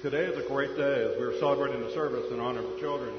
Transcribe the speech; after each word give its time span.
Today 0.00 0.24
is 0.24 0.42
a 0.42 0.48
great 0.48 0.74
day 0.74 1.04
as 1.04 1.20
we 1.20 1.24
are 1.26 1.38
celebrating 1.38 1.82
the 1.84 1.92
service 1.92 2.32
in 2.32 2.40
honor 2.40 2.60
of 2.60 2.70
the 2.70 2.80
children. 2.80 3.12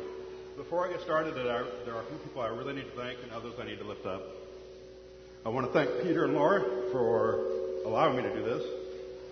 Before 0.57 0.87
I 0.87 0.91
get 0.91 1.01
started, 1.01 1.35
there 1.35 1.53
are 1.53 2.01
a 2.01 2.05
few 2.09 2.17
people 2.23 2.41
I 2.41 2.47
really 2.47 2.73
need 2.73 2.89
to 2.89 2.97
thank 2.97 3.19
and 3.21 3.31
others 3.31 3.53
I 3.61 3.65
need 3.65 3.77
to 3.77 3.83
lift 3.85 4.07
up. 4.07 4.23
I 5.45 5.49
want 5.49 5.67
to 5.67 5.71
thank 5.71 6.01
Peter 6.01 6.25
and 6.25 6.33
Laura 6.33 6.63
for 6.91 7.45
allowing 7.85 8.17
me 8.17 8.23
to 8.23 8.33
do 8.33 8.43
this. 8.43 8.63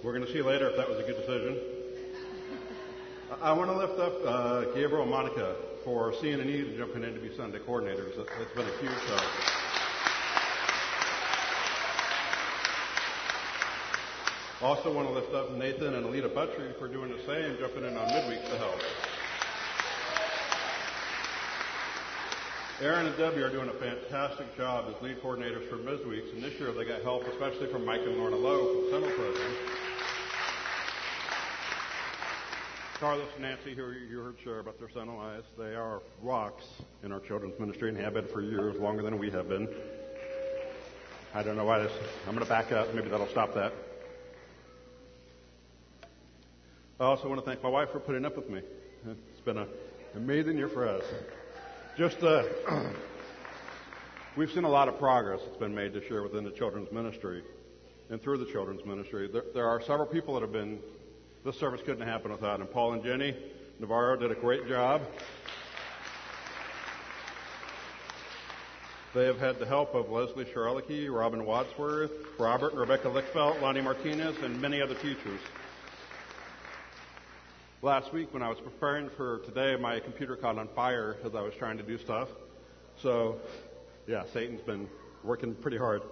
We're 0.03 0.13
going 0.13 0.23
to 0.23 0.31
see 0.31 0.43
later 0.43 0.69
if 0.69 0.77
that 0.77 0.87
was 0.87 0.99
a 0.99 1.03
good 1.03 1.17
decision. 1.17 1.57
I 3.41 3.51
want 3.53 3.71
to 3.71 3.75
lift 3.75 3.99
up 3.99 4.13
uh, 4.23 4.65
Gabriel 4.75 5.01
and 5.01 5.09
Monica 5.09 5.55
for 5.83 6.13
seeing 6.21 6.39
a 6.39 6.45
need 6.45 6.67
and 6.67 6.77
jumping 6.77 7.03
in 7.03 7.15
to 7.15 7.19
be 7.19 7.35
Sunday 7.35 7.57
coordinators. 7.57 8.19
It's 8.19 8.53
been 8.53 8.67
a 8.67 8.77
huge 8.77 9.01
help. 9.07 9.60
Also 14.63 14.93
want 14.93 15.07
to 15.07 15.13
lift 15.13 15.33
up 15.33 15.51
Nathan 15.53 15.95
and 15.95 16.05
Alita 16.05 16.29
Buttrey 16.29 16.77
for 16.77 16.87
doing 16.87 17.09
the 17.09 17.17
same, 17.25 17.57
jumping 17.57 17.83
in 17.83 17.97
on 17.97 18.07
midweek 18.13 18.45
to 18.45 18.57
help. 18.59 18.79
Aaron 22.79 23.07
and 23.07 23.17
Debbie 23.17 23.41
are 23.41 23.49
doing 23.49 23.69
a 23.69 23.73
fantastic 23.73 24.55
job 24.55 24.85
as 24.87 25.01
lead 25.01 25.19
coordinators 25.21 25.67
for 25.67 25.77
midweeks, 25.77 26.31
and 26.33 26.43
this 26.43 26.59
year 26.59 26.71
they 26.71 26.85
got 26.85 27.01
help, 27.01 27.25
especially 27.27 27.67
from 27.71 27.85
Mike 27.85 28.01
and 28.01 28.17
Lorna 28.17 28.35
Lowe 28.35 28.83
from 28.83 28.91
summer 28.91 29.15
program. 29.15 29.51
Carlos 32.99 33.29
and 33.33 33.41
Nancy, 33.41 33.73
who 33.73 33.91
you 33.91 34.19
heard 34.19 34.35
share 34.43 34.59
about 34.59 34.77
their 34.77 34.91
son 34.91 35.07
Elias, 35.07 35.45
they 35.57 35.73
are 35.73 36.03
rocks 36.21 36.65
in 37.03 37.11
our 37.11 37.19
children's 37.19 37.59
ministry 37.59 37.89
and 37.89 37.97
have 37.97 38.13
been 38.13 38.27
for 38.27 38.41
years, 38.41 38.75
longer 38.79 39.01
than 39.01 39.17
we 39.17 39.31
have 39.31 39.49
been. 39.49 39.67
I 41.33 41.41
don't 41.41 41.55
know 41.55 41.65
why 41.65 41.79
this. 41.79 41.91
I'm 42.27 42.35
going 42.35 42.45
to 42.45 42.49
back 42.49 42.71
up. 42.71 42.93
Maybe 42.93 43.09
that'll 43.09 43.27
stop 43.27 43.55
that. 43.55 43.73
I 47.01 47.05
also 47.05 47.27
want 47.27 47.41
to 47.41 47.45
thank 47.47 47.63
my 47.63 47.69
wife 47.69 47.89
for 47.91 47.99
putting 47.99 48.25
up 48.25 48.37
with 48.37 48.47
me. 48.47 48.61
It's 49.09 49.41
been 49.43 49.57
an 49.57 49.67
amazing 50.13 50.55
year 50.55 50.69
for 50.69 50.87
us. 50.87 51.03
Just, 51.97 52.21
uh, 52.21 52.43
we've 54.37 54.51
seen 54.51 54.65
a 54.65 54.69
lot 54.69 54.87
of 54.87 54.99
progress 54.99 55.39
that's 55.43 55.57
been 55.57 55.73
made 55.73 55.93
this 55.93 56.03
year 56.11 56.21
within 56.21 56.43
the 56.43 56.51
children's 56.51 56.91
ministry 56.91 57.41
and 58.11 58.21
through 58.21 58.37
the 58.37 58.51
children's 58.51 58.85
ministry. 58.85 59.27
There, 59.33 59.45
there 59.55 59.67
are 59.67 59.81
several 59.81 60.05
people 60.05 60.35
that 60.35 60.41
have 60.41 60.51
been, 60.51 60.77
this 61.43 61.59
service 61.59 61.81
couldn't 61.83 62.07
happen 62.07 62.29
without 62.29 62.59
them. 62.59 62.67
Paul 62.67 62.93
and 62.93 63.03
Jenny 63.03 63.35
Navarro 63.79 64.15
did 64.15 64.29
a 64.29 64.35
great 64.35 64.67
job. 64.67 65.01
They 69.15 69.25
have 69.25 69.39
had 69.39 69.57
the 69.57 69.65
help 69.65 69.95
of 69.95 70.11
Leslie 70.11 70.45
Sharlicki, 70.45 71.11
Robin 71.11 71.47
Wadsworth, 71.47 72.11
Robert 72.37 72.73
and 72.73 72.79
Rebecca 72.79 73.07
Lickfelt, 73.07 73.59
Lonnie 73.59 73.81
Martinez, 73.81 74.37
and 74.43 74.61
many 74.61 74.79
other 74.83 74.93
teachers. 74.93 75.39
Last 77.83 78.13
week 78.13 78.31
when 78.31 78.43
I 78.43 78.49
was 78.49 78.59
preparing 78.59 79.09
for 79.17 79.39
today, 79.39 79.75
my 79.75 79.99
computer 79.99 80.35
caught 80.35 80.59
on 80.59 80.67
fire 80.75 81.17
as 81.25 81.33
I 81.33 81.41
was 81.41 81.55
trying 81.55 81.77
to 81.77 81.83
do 81.83 81.97
stuff. 81.97 82.27
So, 83.01 83.39
yeah, 84.05 84.23
Satan's 84.31 84.61
been 84.61 84.87
working 85.23 85.55
pretty 85.55 85.79
hard. 85.79 86.03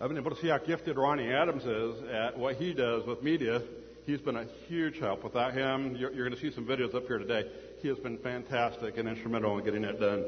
I've 0.00 0.08
been 0.08 0.16
able 0.16 0.32
to 0.32 0.40
see 0.42 0.48
how 0.48 0.58
gifted 0.58 0.96
Ronnie 0.96 1.32
Adams 1.32 1.64
is 1.66 2.02
at 2.10 2.36
what 2.36 2.56
he 2.56 2.74
does 2.74 3.06
with 3.06 3.22
media. 3.22 3.62
He's 4.06 4.20
been 4.20 4.34
a 4.34 4.46
huge 4.66 4.98
help. 4.98 5.22
Without 5.22 5.54
him, 5.54 5.94
you're, 5.94 6.12
you're 6.12 6.28
going 6.28 6.36
to 6.36 6.40
see 6.40 6.52
some 6.52 6.66
videos 6.66 6.92
up 6.96 7.06
here 7.06 7.18
today. 7.18 7.48
He 7.80 7.86
has 7.86 7.98
been 7.98 8.18
fantastic 8.18 8.98
and 8.98 9.08
instrumental 9.08 9.56
in 9.56 9.64
getting 9.64 9.82
that 9.82 10.00
done. 10.00 10.24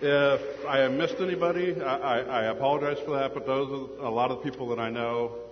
If 0.00 0.64
I 0.64 0.86
missed 0.86 1.16
anybody, 1.18 1.82
I, 1.82 1.96
I, 1.96 2.18
I 2.20 2.42
apologize 2.44 3.00
for 3.04 3.18
that, 3.18 3.34
but 3.34 3.46
those 3.46 3.90
are 3.98 4.06
a 4.06 4.10
lot 4.10 4.30
of 4.30 4.44
the 4.44 4.48
people 4.48 4.68
that 4.68 4.78
I 4.78 4.90
know 4.90 5.43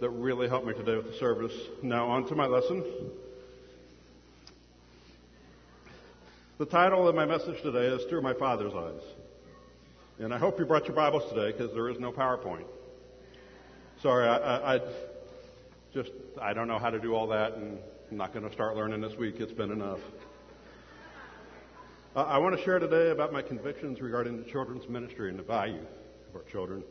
that 0.00 0.08
really 0.10 0.48
helped 0.48 0.66
me 0.66 0.72
today 0.72 0.96
with 0.96 1.06
the 1.06 1.18
service. 1.18 1.52
Now, 1.82 2.08
on 2.08 2.26
to 2.28 2.34
my 2.34 2.46
lesson. 2.46 2.82
The 6.58 6.66
title 6.66 7.06
of 7.06 7.14
my 7.14 7.26
message 7.26 7.62
today 7.62 7.86
is 7.86 8.04
Through 8.08 8.22
My 8.22 8.32
Father's 8.34 8.72
Eyes. 8.74 9.02
And 10.18 10.32
I 10.32 10.38
hope 10.38 10.58
you 10.58 10.64
brought 10.64 10.86
your 10.86 10.96
Bibles 10.96 11.30
today 11.30 11.56
because 11.56 11.74
there 11.74 11.88
is 11.90 11.98
no 11.98 12.12
PowerPoint. 12.12 12.64
Sorry, 14.02 14.26
I, 14.26 14.36
I, 14.36 14.76
I, 14.76 14.80
just, 15.92 16.10
I 16.40 16.54
don't 16.54 16.68
know 16.68 16.78
how 16.78 16.90
to 16.90 16.98
do 16.98 17.14
all 17.14 17.28
that 17.28 17.54
and 17.54 17.78
I'm 18.10 18.16
not 18.16 18.32
going 18.32 18.46
to 18.46 18.52
start 18.52 18.76
learning 18.76 19.02
this 19.02 19.16
week. 19.18 19.36
It's 19.38 19.52
been 19.52 19.70
enough. 19.70 20.00
Uh, 22.16 22.22
I 22.22 22.38
want 22.38 22.56
to 22.56 22.64
share 22.64 22.78
today 22.78 23.10
about 23.10 23.32
my 23.32 23.42
convictions 23.42 24.00
regarding 24.00 24.42
the 24.42 24.50
children's 24.50 24.88
ministry 24.88 25.28
and 25.28 25.38
the 25.38 25.42
value 25.42 25.82
of 26.30 26.36
our 26.36 26.42
children. 26.50 26.82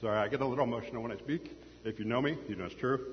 Sorry, 0.00 0.16
I 0.16 0.28
get 0.28 0.40
a 0.40 0.46
little 0.46 0.64
emotional 0.64 1.02
when 1.02 1.12
I 1.12 1.18
speak. 1.18 1.58
If 1.84 1.98
you 1.98 2.06
know 2.06 2.22
me, 2.22 2.38
you 2.48 2.56
know 2.56 2.64
it's 2.64 2.74
true. 2.74 3.04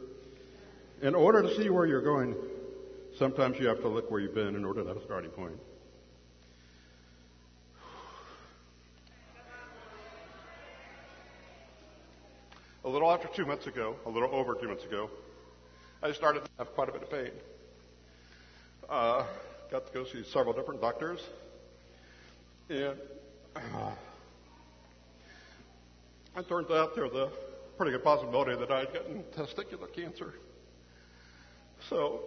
In 1.01 1.15
order 1.15 1.41
to 1.41 1.53
see 1.57 1.69
where 1.69 1.85
you're 1.85 2.01
going, 2.01 2.33
sometimes 3.17 3.59
you 3.59 3.67
have 3.67 3.81
to 3.81 3.89
look 3.89 4.09
where 4.09 4.21
you've 4.21 4.33
been 4.33 4.55
in 4.55 4.63
order 4.63 4.83
to 4.83 4.87
have 4.87 4.95
a 4.95 5.03
starting 5.03 5.29
point. 5.31 5.51
A 12.85 12.89
little 12.89 13.11
after 13.11 13.27
two 13.35 13.45
months 13.45 13.67
ago, 13.67 13.97
a 14.05 14.09
little 14.09 14.33
over 14.33 14.55
two 14.55 14.69
months 14.69 14.85
ago, 14.85 15.09
I 16.01 16.13
started 16.13 16.45
to 16.45 16.49
have 16.57 16.73
quite 16.73 16.87
a 16.87 16.93
bit 16.93 17.03
of 17.03 17.11
pain. 17.11 17.31
Uh, 18.89 19.25
got 19.69 19.87
to 19.87 19.93
go 19.93 20.05
see 20.05 20.23
several 20.23 20.53
different 20.53 20.79
doctors, 20.79 21.19
and 22.69 22.95
uh, 23.57 23.91
it 26.37 26.47
turns 26.47 26.69
out 26.69 26.95
there's 26.95 27.13
a 27.13 27.29
pretty 27.77 27.91
good 27.91 28.03
possibility 28.03 28.55
that 28.55 28.69
I'd 28.69 28.93
gotten 28.93 29.23
testicular 29.35 29.91
cancer. 29.91 30.35
So, 31.89 32.21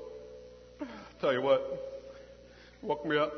tell 1.20 1.32
you 1.32 1.42
what, 1.42 2.10
woke 2.82 3.06
me 3.06 3.16
up, 3.16 3.32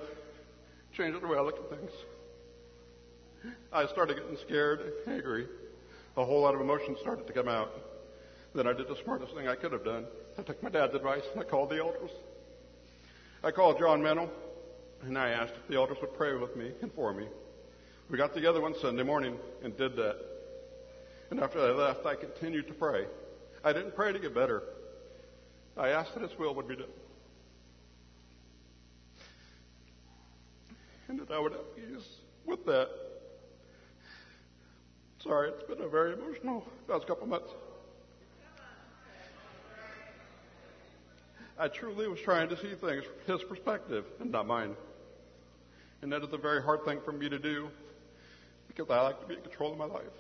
changed 0.97 1.21
the 1.21 1.27
way 1.27 1.37
I 1.37 1.43
look 1.43 1.59
at 1.59 1.79
things. 1.79 1.91
I 3.73 3.87
started 3.87 4.17
getting 4.17 4.39
scared, 4.39 4.93
angry. 5.07 5.47
A 6.17 6.25
whole 6.25 6.43
lot 6.43 6.55
of 6.55 6.61
emotions 6.61 6.99
started 7.01 7.27
to 7.27 7.33
come 7.33 7.49
out. 7.49 7.71
Then 8.55 8.67
I 8.67 8.73
did 8.73 8.89
the 8.89 8.97
smartest 9.03 9.35
thing 9.35 9.49
I 9.49 9.57
could 9.57 9.73
have 9.73 9.85
done. 9.85 10.07
I 10.39 10.43
took 10.43 10.63
my 10.63 10.71
dad's 10.71 10.95
advice 10.95 11.23
and 11.33 11.43
I 11.43 11.45
called 11.45 11.71
the 11.71 11.79
elders. 11.79 12.11
I 13.45 13.51
called 13.51 13.79
John 13.79 14.03
Mennel 14.03 14.31
and 15.03 15.19
I 15.19 15.31
asked 15.31 15.55
if 15.55 15.69
the 15.69 15.77
elders 15.77 15.99
would 16.01 16.15
pray 16.15 16.35
with 16.35 16.55
me 16.57 16.71
and 16.81 16.93
for 16.93 17.13
me. 17.13 17.27
We 18.09 18.17
got 18.17 18.35
together 18.35 18.61
one 18.61 18.75
Sunday 18.81 19.03
morning 19.03 19.37
and 19.65 19.77
did 19.77 19.97
that. 19.97 20.32
And 21.33 21.41
after 21.41 21.63
they 21.63 21.73
left, 21.73 22.05
I 22.05 22.15
continued 22.15 22.69
to 22.69 22.75
pray. 22.75 23.07
I 23.65 23.73
didn't 23.73 23.97
pray 23.97 24.13
to 24.13 24.19
get 24.19 24.35
better. 24.35 24.65
I 25.79 25.89
asked 25.89 26.13
that 26.13 26.23
His 26.23 26.39
will 26.39 26.55
would 26.55 26.69
be 26.69 26.77
done. 26.77 26.91
And 31.09 31.19
that 31.19 31.31
I 31.31 31.39
would 31.39 31.53
have 31.53 31.75
peace 31.75 32.07
with 32.45 32.67
that. 32.67 32.91
Sorry, 35.23 35.49
it's 35.49 35.63
been 35.63 35.81
a 35.81 35.89
very 35.89 36.13
emotional 36.13 36.67
past 36.87 37.07
couple 37.07 37.27
months. 37.27 37.51
I 41.59 41.69
truly 41.69 42.09
was 42.09 42.21
trying 42.21 42.51
to 42.51 42.59
see 42.59 42.75
things 42.75 43.05
from 43.05 43.39
His 43.39 43.43
perspective 43.43 44.05
and 44.21 44.31
not 44.31 44.47
mine. 44.47 44.77
And 46.03 46.13
that 46.13 46.23
is 46.23 46.33
a 46.35 46.37
very 46.37 46.63
hard 46.63 46.85
thing 46.85 47.01
for 47.03 47.13
me 47.13 47.31
to 47.31 47.39
do 47.39 47.71
because 48.69 48.91
I 48.91 49.01
like 49.01 49.19
to 49.23 49.27
be 49.27 49.33
in 49.37 49.41
control 49.41 49.73
of 49.73 49.79
my 49.79 49.87
life. 49.87 50.13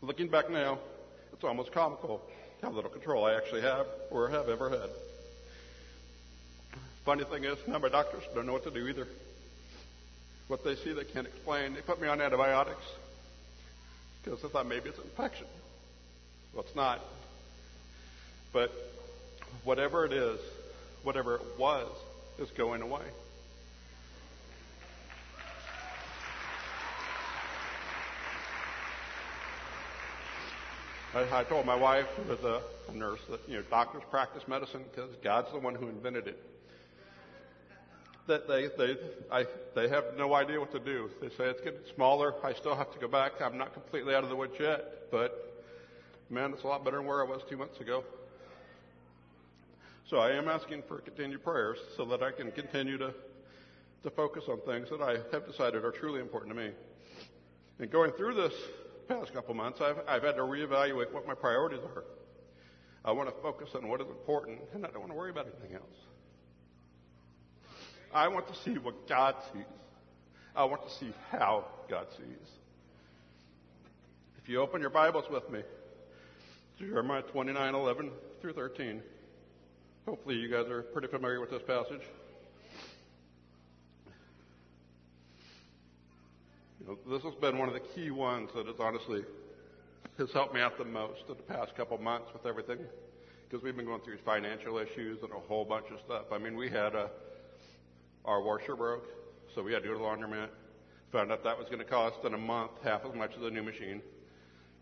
Looking 0.00 0.28
back 0.28 0.48
now, 0.48 0.78
it's 1.32 1.42
almost 1.42 1.72
comical 1.72 2.22
how 2.62 2.70
little 2.70 2.90
control 2.90 3.24
I 3.24 3.34
actually 3.34 3.62
have 3.62 3.86
or 4.10 4.28
have 4.28 4.48
ever 4.48 4.70
had. 4.70 4.90
Funny 7.04 7.24
thing 7.24 7.44
is, 7.44 7.56
now 7.66 7.78
my 7.78 7.88
doctors 7.88 8.22
don't 8.34 8.46
know 8.46 8.52
what 8.52 8.64
to 8.64 8.70
do 8.70 8.86
either. 8.86 9.06
What 10.48 10.64
they 10.64 10.76
see, 10.76 10.92
they 10.92 11.04
can't 11.04 11.26
explain. 11.26 11.74
They 11.74 11.80
put 11.80 12.00
me 12.00 12.08
on 12.08 12.20
antibiotics 12.20 12.84
because 14.22 14.42
they 14.42 14.48
thought 14.48 14.66
maybe 14.66 14.88
it's 14.88 14.98
an 14.98 15.04
infection. 15.04 15.46
Well, 16.52 16.64
it's 16.64 16.76
not. 16.76 17.00
But 18.52 18.72
whatever 19.64 20.04
it 20.04 20.12
is, 20.12 20.40
whatever 21.02 21.36
it 21.36 21.42
was, 21.58 21.88
is 22.38 22.50
going 22.50 22.82
away. 22.82 23.02
I, 31.14 31.40
I 31.40 31.44
told 31.44 31.64
my 31.64 31.74
wife, 31.74 32.06
who 32.28 32.44
a, 32.44 32.60
a 32.88 32.94
nurse, 32.94 33.20
that 33.30 33.40
you 33.48 33.56
know 33.56 33.62
doctors 33.70 34.02
practice 34.10 34.42
medicine 34.46 34.84
because 34.90 35.10
God's 35.24 35.50
the 35.52 35.58
one 35.58 35.74
who 35.74 35.88
invented 35.88 36.28
it. 36.28 36.42
That 38.26 38.46
they 38.46 38.68
they 38.76 38.98
I 39.32 39.46
they 39.74 39.88
have 39.88 40.04
no 40.18 40.34
idea 40.34 40.60
what 40.60 40.70
to 40.72 40.78
do. 40.78 41.10
They 41.22 41.28
say 41.30 41.44
it's 41.44 41.62
getting 41.62 41.80
smaller. 41.94 42.34
I 42.44 42.52
still 42.52 42.76
have 42.76 42.92
to 42.92 42.98
go 42.98 43.08
back. 43.08 43.40
I'm 43.40 43.56
not 43.56 43.72
completely 43.72 44.14
out 44.14 44.22
of 44.22 44.28
the 44.28 44.36
woods 44.36 44.52
yet, 44.60 45.10
but 45.10 45.64
man, 46.28 46.52
it's 46.52 46.64
a 46.64 46.66
lot 46.66 46.84
better 46.84 46.98
than 46.98 47.06
where 47.06 47.24
I 47.24 47.28
was 47.28 47.40
two 47.48 47.56
months 47.56 47.80
ago. 47.80 48.04
So 50.10 50.18
I 50.18 50.32
am 50.32 50.46
asking 50.46 50.82
for 50.88 50.98
continued 50.98 51.42
prayers 51.42 51.78
so 51.96 52.04
that 52.06 52.22
I 52.22 52.32
can 52.32 52.50
continue 52.52 52.98
to 52.98 53.14
to 54.02 54.10
focus 54.10 54.44
on 54.46 54.60
things 54.60 54.90
that 54.90 55.00
I 55.00 55.16
have 55.32 55.46
decided 55.46 55.86
are 55.86 55.90
truly 55.90 56.20
important 56.20 56.54
to 56.54 56.60
me. 56.60 56.70
And 57.78 57.90
going 57.90 58.12
through 58.12 58.34
this 58.34 58.52
past 59.08 59.32
couple 59.32 59.54
months, 59.54 59.80
I've, 59.80 59.96
I've 60.06 60.22
had 60.22 60.36
to 60.36 60.42
reevaluate 60.42 61.12
what 61.12 61.26
my 61.26 61.34
priorities 61.34 61.80
are. 61.94 62.04
I 63.04 63.12
want 63.12 63.28
to 63.28 63.42
focus 63.42 63.70
on 63.74 63.88
what 63.88 64.00
is 64.00 64.06
important, 64.08 64.60
and 64.74 64.84
I 64.84 64.90
don't 64.90 65.00
want 65.00 65.10
to 65.12 65.16
worry 65.16 65.30
about 65.30 65.46
anything 65.46 65.76
else. 65.76 65.96
I 68.12 68.28
want 68.28 68.46
to 68.48 68.54
see 68.54 68.78
what 68.78 69.08
God 69.08 69.34
sees. 69.52 69.64
I 70.54 70.64
want 70.64 70.86
to 70.86 70.94
see 70.94 71.12
how 71.30 71.64
God 71.88 72.06
sees. 72.16 72.48
If 74.42 74.48
you 74.48 74.60
open 74.60 74.80
your 74.80 74.90
Bibles 74.90 75.24
with 75.30 75.48
me 75.50 75.60
Jeremiah 76.78 77.22
29 77.22 77.74
11 77.74 78.10
through 78.40 78.52
13, 78.52 79.02
hopefully 80.06 80.36
you 80.36 80.48
guys 80.48 80.68
are 80.68 80.82
pretty 80.82 81.08
familiar 81.08 81.40
with 81.40 81.50
this 81.50 81.62
passage. 81.66 82.02
You 86.77 86.77
know, 86.77 86.77
this 87.08 87.22
has 87.22 87.34
been 87.34 87.58
one 87.58 87.68
of 87.68 87.74
the 87.74 87.80
key 87.80 88.10
ones 88.10 88.50
that 88.54 88.66
has 88.66 88.76
honestly 88.78 89.24
has 90.18 90.30
helped 90.32 90.54
me 90.54 90.60
out 90.60 90.78
the 90.78 90.84
most 90.84 91.20
in 91.28 91.36
the 91.36 91.42
past 91.42 91.76
couple 91.76 91.98
months 91.98 92.28
with 92.32 92.46
everything 92.46 92.78
because 93.48 93.62
we've 93.62 93.76
been 93.76 93.86
going 93.86 94.00
through 94.00 94.18
financial 94.24 94.78
issues 94.78 95.22
and 95.22 95.30
a 95.32 95.38
whole 95.48 95.64
bunch 95.64 95.86
of 95.92 95.98
stuff. 96.04 96.24
I 96.32 96.38
mean, 96.38 96.56
we 96.56 96.68
had 96.68 96.94
a 96.94 97.10
our 98.24 98.42
washer 98.42 98.76
broke, 98.76 99.06
so 99.54 99.62
we 99.62 99.72
had 99.72 99.82
to 99.82 99.88
go 99.88 99.94
to 99.94 99.98
the 99.98 100.04
laundromat. 100.04 100.48
Found 101.12 101.32
out 101.32 101.42
that 101.44 101.58
was 101.58 101.66
going 101.66 101.78
to 101.78 101.84
cost 101.84 102.16
in 102.24 102.34
a 102.34 102.38
month 102.38 102.72
half 102.84 103.04
as 103.06 103.14
much 103.14 103.32
as 103.34 103.40
the 103.40 103.50
new 103.50 103.62
machine. 103.62 104.02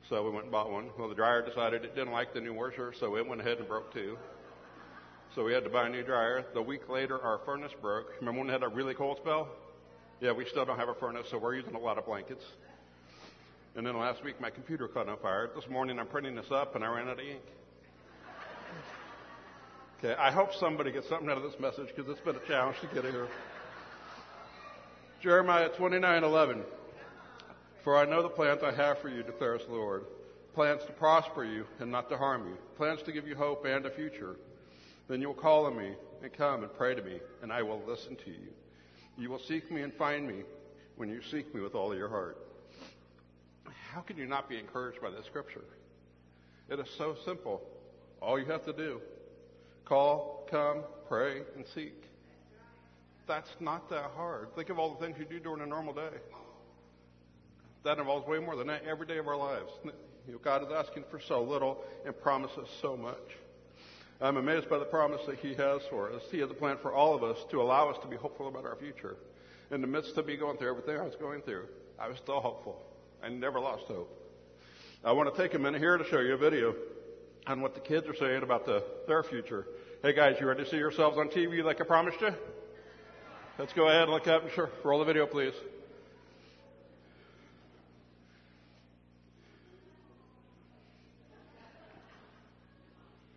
So 0.08 0.24
we 0.24 0.30
went 0.30 0.44
and 0.44 0.52
bought 0.52 0.70
one. 0.70 0.90
Well, 0.98 1.08
the 1.08 1.14
dryer 1.14 1.42
decided 1.42 1.84
it 1.84 1.94
didn't 1.94 2.12
like 2.12 2.34
the 2.34 2.40
new 2.40 2.54
washer, 2.54 2.92
so 2.98 3.16
it 3.16 3.26
went 3.26 3.40
ahead 3.40 3.58
and 3.58 3.68
broke 3.68 3.92
too. 3.92 4.18
So 5.34 5.44
we 5.44 5.52
had 5.52 5.64
to 5.64 5.70
buy 5.70 5.86
a 5.86 5.90
new 5.90 6.02
dryer. 6.02 6.44
The 6.54 6.62
week 6.62 6.88
later, 6.88 7.20
our 7.20 7.38
furnace 7.44 7.72
broke. 7.80 8.12
Remember 8.20 8.38
when 8.38 8.46
we 8.48 8.52
had 8.52 8.62
a 8.62 8.68
really 8.68 8.94
cold 8.94 9.18
spell? 9.18 9.48
Yeah, 10.18 10.32
we 10.32 10.46
still 10.46 10.64
don't 10.64 10.78
have 10.78 10.88
a 10.88 10.94
furnace, 10.94 11.26
so 11.30 11.36
we're 11.36 11.56
using 11.56 11.74
a 11.74 11.78
lot 11.78 11.98
of 11.98 12.06
blankets. 12.06 12.42
And 13.74 13.86
then 13.86 13.98
last 13.98 14.24
week, 14.24 14.40
my 14.40 14.48
computer 14.48 14.88
caught 14.88 15.10
on 15.10 15.18
fire. 15.18 15.50
This 15.54 15.68
morning, 15.68 15.98
I'm 15.98 16.06
printing 16.06 16.34
this 16.34 16.50
up, 16.50 16.74
and 16.74 16.82
I 16.82 16.88
ran 16.88 17.06
out 17.08 17.20
of 17.20 17.26
ink. 17.26 17.42
Okay, 19.98 20.14
I 20.18 20.30
hope 20.30 20.54
somebody 20.54 20.90
gets 20.90 21.06
something 21.10 21.28
out 21.28 21.36
of 21.36 21.42
this 21.42 21.60
message 21.60 21.88
because 21.94 22.10
it's 22.10 22.20
been 22.20 22.36
a 22.36 22.46
challenge 22.46 22.78
to 22.80 22.86
get 22.94 23.04
here. 23.04 23.28
Jeremiah 25.20 25.68
29:11. 25.68 26.64
For 27.84 27.98
I 27.98 28.06
know 28.06 28.22
the 28.22 28.30
plans 28.30 28.62
I 28.62 28.72
have 28.72 28.98
for 29.00 29.10
you, 29.10 29.22
declares 29.22 29.60
the 29.66 29.74
Lord. 29.74 30.06
Plans 30.54 30.82
to 30.86 30.92
prosper 30.92 31.44
you 31.44 31.66
and 31.78 31.90
not 31.90 32.08
to 32.08 32.16
harm 32.16 32.48
you. 32.48 32.56
Plans 32.78 33.02
to 33.02 33.12
give 33.12 33.28
you 33.28 33.36
hope 33.36 33.66
and 33.66 33.84
a 33.84 33.90
future. 33.90 34.36
Then 35.08 35.20
you 35.20 35.28
will 35.28 35.34
call 35.34 35.66
on 35.66 35.76
me 35.76 35.92
and 36.22 36.32
come 36.32 36.62
and 36.62 36.74
pray 36.74 36.94
to 36.94 37.02
me, 37.02 37.20
and 37.42 37.52
I 37.52 37.62
will 37.62 37.82
listen 37.86 38.16
to 38.16 38.30
you. 38.30 38.52
You 39.18 39.30
will 39.30 39.40
seek 39.40 39.70
me 39.70 39.82
and 39.82 39.92
find 39.94 40.26
me 40.26 40.42
when 40.96 41.08
you 41.08 41.20
seek 41.30 41.54
me 41.54 41.60
with 41.60 41.74
all 41.74 41.94
your 41.94 42.08
heart. 42.08 42.38
How 43.92 44.00
can 44.00 44.16
you 44.16 44.26
not 44.26 44.48
be 44.48 44.58
encouraged 44.58 45.00
by 45.00 45.10
this 45.10 45.24
scripture? 45.26 45.64
It 46.68 46.78
is 46.78 46.88
so 46.98 47.16
simple. 47.24 47.62
All 48.20 48.38
you 48.38 48.46
have 48.46 48.64
to 48.64 48.72
do 48.72 49.00
Call, 49.86 50.48
come, 50.50 50.82
pray, 51.08 51.42
and 51.54 51.64
seek. 51.74 51.94
That's 53.28 53.48
not 53.60 53.88
that 53.90 54.10
hard. 54.16 54.48
Think 54.56 54.68
of 54.68 54.78
all 54.78 54.94
the 54.94 55.04
things 55.04 55.16
you 55.18 55.24
do 55.24 55.38
during 55.38 55.62
a 55.62 55.66
normal 55.66 55.94
day. 55.94 56.10
That 57.84 57.98
involves 57.98 58.26
way 58.26 58.40
more 58.40 58.56
than 58.56 58.66
that 58.66 58.82
every 58.84 59.06
day 59.06 59.18
of 59.18 59.28
our 59.28 59.36
lives. 59.36 59.70
God 60.42 60.62
is 60.64 60.68
asking 60.74 61.04
for 61.08 61.20
so 61.20 61.40
little 61.42 61.84
and 62.04 62.20
promises 62.20 62.66
so 62.82 62.96
much. 62.96 63.14
I'm 64.20 64.38
amazed 64.38 64.70
by 64.70 64.78
the 64.78 64.84
promise 64.86 65.20
that 65.26 65.38
He 65.38 65.54
has 65.54 65.82
for 65.90 66.10
us. 66.12 66.22
He 66.30 66.38
has 66.38 66.50
a 66.50 66.54
plan 66.54 66.78
for 66.80 66.92
all 66.92 67.14
of 67.14 67.22
us 67.22 67.36
to 67.50 67.60
allow 67.60 67.90
us 67.90 67.98
to 68.02 68.08
be 68.08 68.16
hopeful 68.16 68.48
about 68.48 68.64
our 68.64 68.76
future. 68.76 69.16
In 69.70 69.80
the 69.80 69.86
midst 69.86 70.16
of 70.16 70.26
me 70.26 70.36
going 70.36 70.56
through 70.56 70.70
everything 70.70 70.96
I 70.98 71.02
was 71.02 71.16
going 71.16 71.42
through, 71.42 71.66
I 71.98 72.08
was 72.08 72.16
still 72.18 72.40
hopeful. 72.40 72.80
I 73.22 73.28
never 73.28 73.60
lost 73.60 73.84
hope. 73.84 74.10
I 75.04 75.12
want 75.12 75.34
to 75.34 75.42
take 75.42 75.54
a 75.54 75.58
minute 75.58 75.80
here 75.80 75.98
to 75.98 76.04
show 76.04 76.20
you 76.20 76.34
a 76.34 76.38
video 76.38 76.74
on 77.46 77.60
what 77.60 77.74
the 77.74 77.80
kids 77.80 78.06
are 78.06 78.16
saying 78.16 78.42
about 78.42 78.64
the, 78.64 78.82
their 79.06 79.22
future. 79.22 79.66
Hey 80.02 80.14
guys, 80.14 80.36
you 80.40 80.46
ready 80.46 80.64
to 80.64 80.70
see 80.70 80.76
yourselves 80.76 81.18
on 81.18 81.28
TV 81.28 81.62
like 81.62 81.80
I 81.80 81.84
promised 81.84 82.20
you? 82.20 82.30
Let's 83.58 83.72
go 83.72 83.88
ahead 83.88 84.02
and 84.02 84.12
look 84.12 84.26
up 84.28 84.42
and 84.42 84.52
sure, 84.52 84.70
roll 84.84 84.98
the 84.98 85.04
video, 85.04 85.26
please. 85.26 85.52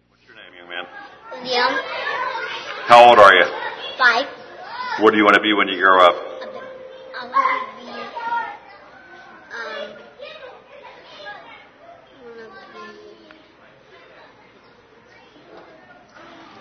What's 0.10 0.24
your 0.28 0.36
name, 0.36 0.54
young 0.58 0.70
man? 0.70 0.86
Liam, 1.46 1.80
How 3.00 3.08
old 3.08 3.18
are 3.18 3.34
you? 3.34 3.46
five. 3.98 4.28
What 5.00 5.12
do 5.12 5.18
you 5.18 5.24
want 5.24 5.36
to 5.36 5.42
be 5.42 5.54
when 5.54 5.70
you 5.70 5.80
grow 5.80 6.04
up? 6.06 6.16
I 6.16 7.28
want 7.32 7.64
to 7.64 7.86
be, 7.86 7.90
um, 9.56 9.96
I 12.12 12.24
want 12.26 12.52
to 12.52 12.68
be 12.74 12.84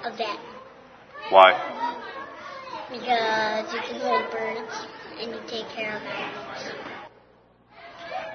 a 0.05 0.11
vet 0.17 0.39
Why? 1.31 1.51
because 2.89 3.75
you 3.75 3.81
can 3.81 4.01
hold 4.01 4.31
birds 4.31 4.87
and 5.19 5.33
you 5.33 5.41
take 5.49 5.69
care 5.71 5.97
of 5.97 6.03
animals. 6.05 6.71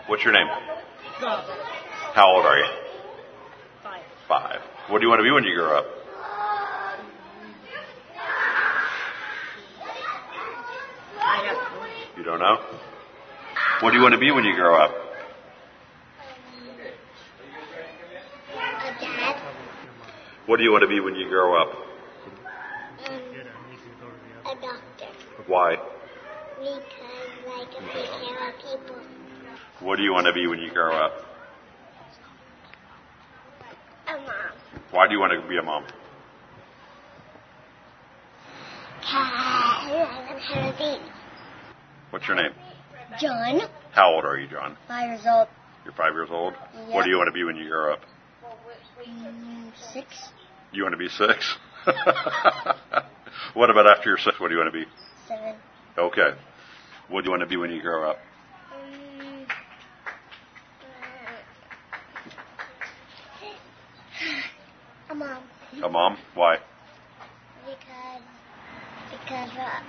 What's 0.07 0.25
your 0.25 0.33
name? 0.33 0.47
How 1.19 2.35
old 2.35 2.45
are 2.45 2.57
you? 2.57 2.67
Five. 3.81 4.03
Five. 4.27 4.61
What 4.89 4.99
do 4.99 5.05
you 5.05 5.09
want 5.09 5.19
to 5.19 5.23
be 5.23 5.31
when 5.31 5.45
you 5.45 5.55
grow 5.55 5.77
up? 5.77 5.85
I 11.25 11.41
don't 11.45 11.55
know. 11.55 12.12
You 12.23 12.29
don't 12.29 12.39
know? 12.39 12.55
What 13.81 13.91
do 13.91 13.97
you 13.97 14.01
want 14.01 14.13
to 14.13 14.17
be 14.17 14.31
when 14.31 14.45
you 14.45 14.55
grow 14.55 14.81
up? 14.81 14.91
A 18.55 18.91
dad. 18.97 19.35
What 20.45 20.55
do 20.55 20.63
you 20.63 20.71
want 20.71 20.83
to 20.83 20.87
be 20.87 21.01
when 21.01 21.15
you 21.15 21.27
grow 21.27 21.61
up? 21.61 21.67
Um, 23.05 23.19
a 24.39 24.55
doctor 24.55 25.07
Why? 25.47 25.75
because 26.55 27.27
I 27.45 27.65
can 27.65 27.83
take 27.91 28.07
care 28.07 28.49
of 28.49 28.55
people. 28.55 28.95
What 29.81 29.97
do 29.97 30.03
you 30.03 30.13
want 30.13 30.25
to 30.25 30.31
be 30.31 30.47
when 30.47 30.59
you 30.59 30.71
grow 30.71 30.95
up? 30.95 31.11
A 34.07 34.11
mom. 34.13 34.27
Why 34.91 35.07
do 35.07 35.13
you 35.13 35.19
want 35.19 35.33
to 35.33 35.45
be 35.49 35.57
a 35.57 35.61
mom? 35.61 35.83
Cause 39.01 39.11
I 39.11 39.91
want 39.91 40.39
to 40.39 40.53
have 40.53 40.73
a 40.73 40.77
baby. 40.77 41.22
What's 42.13 42.27
your 42.27 42.37
name? 42.37 42.51
John, 43.19 43.61
How 43.91 44.13
old 44.13 44.23
are 44.23 44.37
you, 44.37 44.47
John? 44.47 44.77
five 44.87 45.09
years 45.09 45.25
old. 45.25 45.47
You're 45.83 45.95
five 45.95 46.13
years 46.13 46.29
old? 46.31 46.53
Yep. 46.53 46.93
What 46.93 47.05
do 47.05 47.09
you 47.09 47.17
want 47.17 47.27
to 47.27 47.31
be 47.31 47.43
when 47.43 47.55
you 47.55 47.67
grow 47.67 47.91
up? 47.91 48.01
Mm, 49.03 49.71
six. 49.91 50.29
You 50.71 50.83
want 50.83 50.93
to 50.93 50.97
be 50.99 51.09
six? 51.09 51.57
what 53.55 53.71
about 53.71 53.87
after 53.87 54.09
you're 54.11 54.19
six? 54.19 54.39
What 54.39 54.49
do 54.49 54.53
you 54.53 54.59
want 54.61 54.71
to 54.71 54.79
be? 54.79 54.85
Seven. 55.27 55.55
Okay. 55.97 56.37
What 57.09 57.21
do 57.23 57.25
you 57.25 57.31
want 57.31 57.41
to 57.41 57.47
be 57.47 57.57
when 57.57 57.71
you 57.71 57.81
grow 57.81 58.11
up? 58.11 58.17
Um, 58.75 59.47
a 65.09 65.15
mom. 65.15 65.43
A 65.83 65.89
mom? 65.89 66.17
Why? 66.35 66.57
Because 67.65 68.21
because 69.09 69.49
uh, 69.57 69.81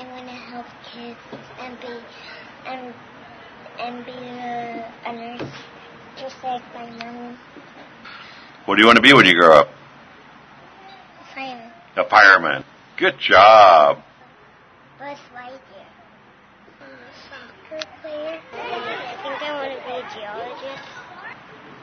I 0.00 0.10
want 0.10 0.26
to 0.26 0.32
help 0.32 0.66
kids 0.92 1.18
and 1.60 1.80
be 1.80 1.88
and 2.66 2.94
and 3.78 4.04
be 4.04 4.12
a, 4.12 4.92
a 5.06 5.12
nurse, 5.12 5.52
just 6.16 6.36
like 6.42 6.62
my 6.74 6.90
mom. 6.90 7.38
What 8.64 8.76
do 8.76 8.82
you 8.82 8.86
want 8.86 8.96
to 8.96 9.02
be 9.02 9.12
when 9.12 9.26
you 9.26 9.34
grow 9.34 9.60
up? 9.60 9.68
Fireman. 11.34 11.72
A 11.96 12.08
fireman. 12.08 12.64
Good 12.96 13.18
job. 13.18 14.02
Buzz 14.98 15.18
Lightyear. 15.34 15.88
I'm 16.80 16.90
a 16.90 17.12
soccer 17.28 17.86
player. 18.02 18.40
I 18.52 19.16
think 19.22 19.42
I 19.42 19.50
want 19.56 19.72
to 19.72 19.80
be 19.86 19.92
a 19.92 20.02
geologist. 20.12 20.88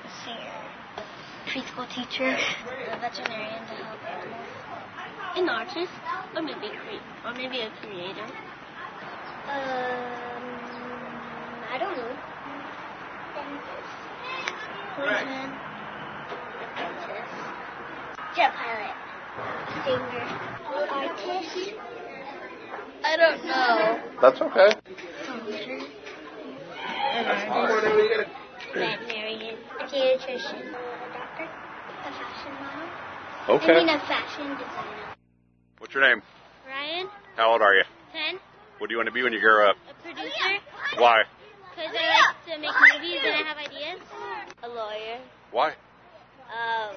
A 0.05 0.10
singer. 0.24 0.57
Preschool 1.48 1.88
teacher. 1.93 2.38
A 2.91 3.00
veterinarian 3.00 3.63
to 3.65 3.75
help 3.84 4.00
animals. 4.05 4.48
An 5.36 5.50
artist, 5.50 5.91
or 6.36 6.41
maybe 6.41 6.67
a 6.67 6.69
cre- 6.69 7.27
or 7.27 7.34
maybe 7.34 7.62
a 7.62 7.72
creator. 7.81 8.27
Um, 9.48 10.44
I 11.72 11.77
don't 11.80 11.96
know. 11.98 12.18
Dentist. 13.34 13.96
Policeman. 14.96 15.50
Dentist. 16.75 17.36
Jet 18.36 18.54
pilot. 18.54 18.96
Singer. 19.86 20.27
Artist. 20.92 21.74
I 23.06 23.16
don't 23.16 23.46
know. 23.46 24.00
That's 24.22 24.42
okay. 24.42 24.70
Soldier. 25.25 25.80
An 27.13 27.25
artist. 27.50 28.30
Veterinarian. 28.74 29.58
A 29.80 29.84
pediatrician. 29.86 30.60
A 30.60 31.13
doctor. 31.13 31.48
A 31.48 32.12
fashion 32.12 32.54
model. 32.60 32.89
Okay. 33.56 33.75
I 33.75 33.80
mean 33.80 33.89
a 33.89 34.00
fashion 34.00 34.50
designer. 34.58 35.16
What's 35.77 35.94
your 35.94 36.04
name? 36.04 36.22
Ryan? 36.68 37.08
How 37.38 37.51
old 37.54 37.62
are 37.62 37.74
you? 37.75 37.84
Ten. 38.12 38.39
What 38.77 38.89
do 38.89 38.93
you 38.93 38.98
want 39.01 39.10
to 39.10 39.15
be 39.15 39.24
when 39.24 39.34
you 39.34 39.41
grow 39.41 39.69
up? 39.69 39.75
A 39.89 39.93
producer. 40.05 40.53
Why? 41.01 41.25
Because 41.74 41.93
I 41.98 42.05
like 42.13 42.38
to 42.46 42.53
make 42.62 42.77
movies 42.93 43.22
and 43.25 43.34
I 43.34 43.43
have 43.50 43.57
ideas. 43.57 44.00
A 44.62 44.69
lawyer. 44.69 45.17
Why? 45.50 45.74
Um, 46.50 46.93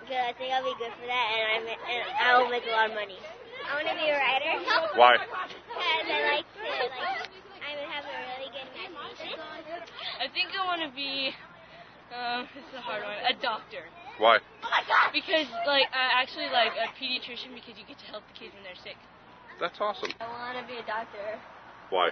because 0.00 0.24
I 0.24 0.32
think 0.40 0.52
I'll 0.56 0.64
be 0.64 0.72
good 0.80 0.92
for 0.96 1.04
that 1.04 1.26
and 1.36 1.44
I 1.44 1.76
and 1.76 2.02
I 2.16 2.28
will 2.40 2.48
make 2.48 2.64
a 2.64 2.72
lot 2.72 2.88
of 2.88 2.96
money. 2.96 3.20
I 3.68 3.76
want 3.76 3.88
to 3.92 3.96
be 4.00 4.08
a 4.08 4.16
writer. 4.16 4.52
Why? 4.96 5.20
Because 5.20 6.08
I 6.08 6.20
like 6.32 6.48
to 6.48 6.64
like 6.64 6.96
I 7.60 7.76
would 7.76 7.90
have 7.92 8.04
a 8.08 8.16
really 8.32 8.48
good 8.48 8.68
imagination. 8.72 9.36
I 10.16 10.32
think 10.32 10.48
I 10.56 10.64
want 10.64 10.80
to 10.80 10.90
be. 10.96 11.36
Um, 12.08 12.48
it's 12.56 12.72
a 12.72 12.80
hard 12.80 13.04
one. 13.04 13.20
A 13.28 13.36
doctor. 13.36 13.84
Why? 14.16 14.40
Because 15.12 15.44
like 15.68 15.92
I 15.92 16.24
actually 16.24 16.48
like 16.48 16.72
a 16.72 16.88
pediatrician 16.96 17.52
because 17.52 17.76
you 17.76 17.84
get 17.84 18.00
to 18.00 18.08
help 18.08 18.24
the 18.32 18.36
kids 18.36 18.56
when 18.56 18.64
they're 18.64 18.80
sick. 18.80 18.96
That's 19.60 19.80
awesome. 19.80 20.10
I 20.20 20.28
want 20.28 20.66
to 20.66 20.72
be 20.72 20.78
a 20.78 20.86
doctor 20.86 21.38
Why? 21.90 22.10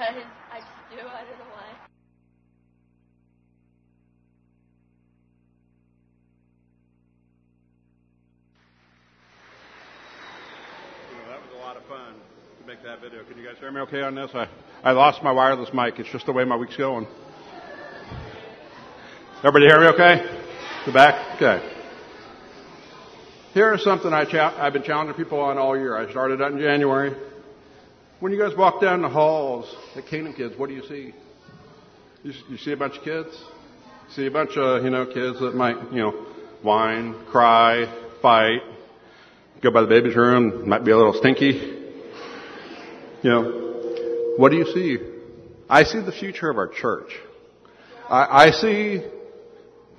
because 0.00 0.24
I 0.50 0.58
just 0.60 0.70
do. 0.90 0.96
I 0.96 1.24
don't 1.24 1.38
know 1.38 1.52
why. 1.52 1.68
that 11.28 11.40
was 11.40 11.50
a 11.54 11.58
lot 11.58 11.76
of 11.76 11.84
fun 11.84 12.14
to 12.60 12.66
make 12.66 12.82
that 12.82 13.00
video. 13.00 13.24
Can 13.24 13.36
you 13.36 13.44
guys 13.44 13.56
hear 13.58 13.70
me 13.70 13.80
okay 13.82 14.02
on 14.02 14.14
this? 14.14 14.30
I, 14.34 14.48
I 14.82 14.92
lost 14.92 15.22
my 15.22 15.32
wireless 15.32 15.70
mic. 15.74 15.98
It's 15.98 16.10
just 16.10 16.26
the 16.26 16.32
way 16.32 16.44
my 16.44 16.56
week's 16.56 16.76
going. 16.76 17.06
Everybody 19.44 19.66
hear 19.66 19.80
me 19.80 19.86
okay? 19.88 20.40
The 20.86 20.92
back? 20.92 21.36
Okay. 21.36 21.79
Here's 23.52 23.82
something 23.82 24.12
I 24.12 24.26
cha- 24.26 24.56
I've 24.56 24.72
been 24.72 24.84
challenging 24.84 25.16
people 25.16 25.40
on 25.40 25.58
all 25.58 25.76
year. 25.76 25.96
I 25.96 26.08
started 26.08 26.40
out 26.40 26.52
in 26.52 26.58
January. 26.60 27.16
When 28.20 28.30
you 28.30 28.38
guys 28.38 28.56
walk 28.56 28.80
down 28.80 29.02
the 29.02 29.08
halls 29.08 29.74
at 29.96 30.06
Kingdom 30.06 30.34
Kids, 30.34 30.56
what 30.56 30.68
do 30.68 30.74
you 30.76 30.82
see? 30.82 31.12
You, 32.22 32.32
you 32.48 32.56
see 32.58 32.70
a 32.70 32.76
bunch 32.76 32.96
of 32.98 33.02
kids? 33.02 33.28
See 34.10 34.26
a 34.26 34.30
bunch 34.30 34.56
of, 34.56 34.84
you 34.84 34.90
know, 34.90 35.04
kids 35.04 35.40
that 35.40 35.56
might, 35.56 35.92
you 35.92 35.98
know, 35.98 36.26
whine, 36.62 37.26
cry, 37.26 37.92
fight, 38.22 38.60
go 39.60 39.72
by 39.72 39.80
the 39.80 39.88
baby's 39.88 40.14
room, 40.14 40.68
might 40.68 40.84
be 40.84 40.92
a 40.92 40.96
little 40.96 41.14
stinky. 41.14 41.78
You 43.22 43.30
know, 43.30 44.34
what 44.36 44.50
do 44.50 44.58
you 44.58 44.66
see? 44.66 44.98
I 45.68 45.82
see 45.82 46.00
the 46.00 46.12
future 46.12 46.50
of 46.50 46.56
our 46.56 46.68
church. 46.68 47.10
I, 48.08 48.46
I 48.46 48.50
see, 48.52 49.02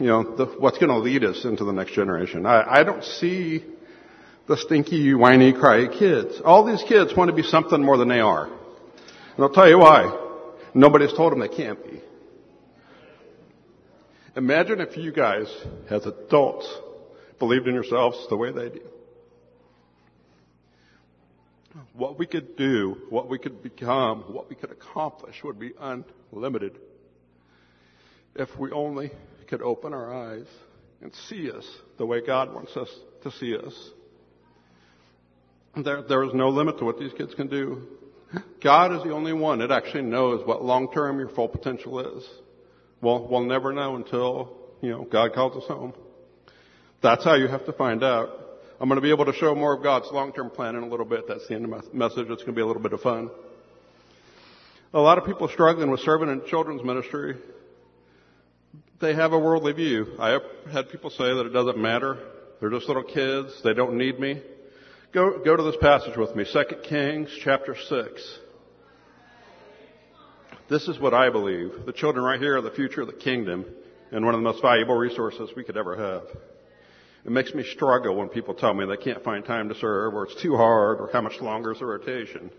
you 0.01 0.07
know, 0.07 0.35
the, 0.35 0.45
what's 0.45 0.79
going 0.79 0.89
to 0.89 0.97
lead 0.97 1.23
us 1.23 1.45
into 1.45 1.63
the 1.63 1.71
next 1.71 1.93
generation. 1.93 2.45
I, 2.45 2.79
I 2.79 2.83
don't 2.83 3.03
see 3.03 3.63
the 4.47 4.57
stinky, 4.57 5.13
whiny, 5.13 5.53
cry 5.53 5.87
kids. 5.87 6.41
All 6.43 6.65
these 6.65 6.83
kids 6.87 7.15
want 7.15 7.29
to 7.29 7.35
be 7.35 7.43
something 7.43 7.83
more 7.83 7.97
than 7.97 8.07
they 8.07 8.19
are. 8.19 8.45
And 8.45 9.39
I'll 9.39 9.49
tell 9.49 9.69
you 9.69 9.79
why. 9.79 10.17
Nobody's 10.73 11.13
told 11.13 11.31
them 11.31 11.39
they 11.39 11.47
can't 11.47 11.83
be. 11.85 12.01
Imagine 14.35 14.79
if 14.81 14.97
you 14.97 15.11
guys, 15.11 15.47
as 15.89 16.05
adults, 16.05 16.67
believed 17.37 17.67
in 17.67 17.75
yourselves 17.75 18.25
the 18.29 18.37
way 18.37 18.51
they 18.51 18.69
do. 18.69 18.81
What 21.93 22.17
we 22.17 22.25
could 22.25 22.57
do, 22.57 22.97
what 23.09 23.29
we 23.29 23.37
could 23.37 23.61
become, 23.61 24.21
what 24.33 24.49
we 24.49 24.55
could 24.55 24.71
accomplish 24.71 25.43
would 25.43 25.59
be 25.59 25.73
unlimited 25.79 26.77
if 28.35 28.49
we 28.57 28.71
only 28.71 29.11
could 29.51 29.61
open 29.61 29.93
our 29.93 30.13
eyes 30.13 30.47
and 31.01 31.13
see 31.29 31.51
us 31.51 31.67
the 31.97 32.05
way 32.05 32.25
God 32.25 32.53
wants 32.53 32.75
us 32.77 32.89
to 33.23 33.31
see 33.31 33.55
us. 33.55 33.89
There, 35.75 36.01
there 36.03 36.23
is 36.23 36.33
no 36.33 36.49
limit 36.49 36.79
to 36.79 36.85
what 36.85 36.97
these 36.97 37.11
kids 37.13 37.35
can 37.35 37.47
do. 37.47 37.85
God 38.63 38.93
is 38.93 39.03
the 39.03 39.11
only 39.11 39.33
one 39.33 39.59
that 39.59 39.69
actually 39.69 40.03
knows 40.03 40.47
what 40.47 40.63
long 40.63 40.89
term 40.93 41.19
your 41.19 41.27
full 41.29 41.49
potential 41.49 41.99
is. 42.17 42.27
Well, 43.01 43.27
we'll 43.29 43.43
never 43.43 43.73
know 43.73 43.97
until, 43.97 44.57
you 44.81 44.91
know, 44.91 45.03
God 45.03 45.33
calls 45.33 45.61
us 45.61 45.67
home. 45.67 45.93
That's 47.03 47.25
how 47.25 47.35
you 47.35 47.47
have 47.47 47.65
to 47.65 47.73
find 47.73 48.05
out. 48.05 48.29
I'm 48.79 48.87
going 48.87 49.01
to 49.01 49.01
be 49.01 49.11
able 49.11 49.25
to 49.25 49.33
show 49.33 49.53
more 49.53 49.75
of 49.75 49.83
God's 49.83 50.07
long-term 50.13 50.51
plan 50.51 50.75
in 50.75 50.83
a 50.83 50.87
little 50.87 51.05
bit. 51.05 51.27
That's 51.27 51.45
the 51.47 51.55
end 51.55 51.65
of 51.65 51.71
my 51.71 51.81
message. 51.91 52.27
It's 52.29 52.43
going 52.43 52.53
to 52.53 52.59
be 52.59 52.61
a 52.61 52.65
little 52.65 52.81
bit 52.81 52.93
of 52.93 53.01
fun. 53.01 53.29
A 54.93 54.99
lot 54.99 55.17
of 55.17 55.25
people 55.25 55.49
struggling 55.49 55.91
with 55.91 55.99
serving 56.01 56.29
in 56.29 56.45
children's 56.47 56.83
ministry, 56.83 57.35
they 59.01 59.15
have 59.15 59.33
a 59.33 59.39
worldly 59.39 59.73
view. 59.73 60.15
I 60.19 60.29
have 60.29 60.43
had 60.71 60.89
people 60.89 61.09
say 61.09 61.33
that 61.33 61.45
it 61.45 61.53
doesn't 61.53 61.77
matter. 61.77 62.17
They're 62.59 62.69
just 62.69 62.87
little 62.87 63.03
kids. 63.03 63.59
They 63.63 63.73
don't 63.73 63.97
need 63.97 64.19
me. 64.19 64.41
Go, 65.11 65.43
go 65.43 65.57
to 65.57 65.63
this 65.63 65.75
passage 65.81 66.15
with 66.15 66.35
me. 66.35 66.45
2 66.45 66.63
Kings 66.87 67.29
chapter 67.43 67.75
6. 67.75 68.39
This 70.69 70.87
is 70.87 70.99
what 70.99 71.13
I 71.13 71.29
believe. 71.29 71.85
The 71.85 71.91
children 71.91 72.23
right 72.23 72.39
here 72.39 72.57
are 72.57 72.61
the 72.61 72.71
future 72.71 73.01
of 73.01 73.07
the 73.07 73.13
kingdom 73.13 73.65
and 74.11 74.23
one 74.23 74.33
of 74.33 74.39
the 74.39 74.43
most 74.43 74.61
valuable 74.61 74.95
resources 74.95 75.49
we 75.55 75.63
could 75.63 75.75
ever 75.75 75.97
have. 75.97 76.23
It 77.25 77.31
makes 77.31 77.53
me 77.53 77.63
struggle 77.63 78.15
when 78.15 78.29
people 78.29 78.53
tell 78.53 78.73
me 78.73 78.85
they 78.85 79.03
can't 79.03 79.23
find 79.23 79.43
time 79.43 79.69
to 79.69 79.75
serve 79.75 80.13
or 80.13 80.25
it's 80.25 80.41
too 80.41 80.55
hard 80.55 81.01
or 81.01 81.09
how 81.11 81.21
much 81.21 81.41
longer 81.41 81.73
is 81.73 81.79
the 81.79 81.85
rotation. 81.85 82.51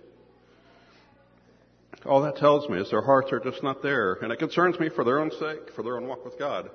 All 2.04 2.22
that 2.22 2.36
tells 2.36 2.68
me 2.68 2.78
is 2.78 2.90
their 2.90 3.02
hearts 3.02 3.32
are 3.32 3.40
just 3.40 3.62
not 3.62 3.82
there 3.82 4.14
and 4.14 4.32
it 4.32 4.38
concerns 4.38 4.78
me 4.78 4.88
for 4.88 5.04
their 5.04 5.20
own 5.20 5.30
sake, 5.30 5.72
for 5.74 5.82
their 5.82 5.96
own 5.96 6.08
walk 6.08 6.24
with 6.24 6.38
God. 6.38 6.70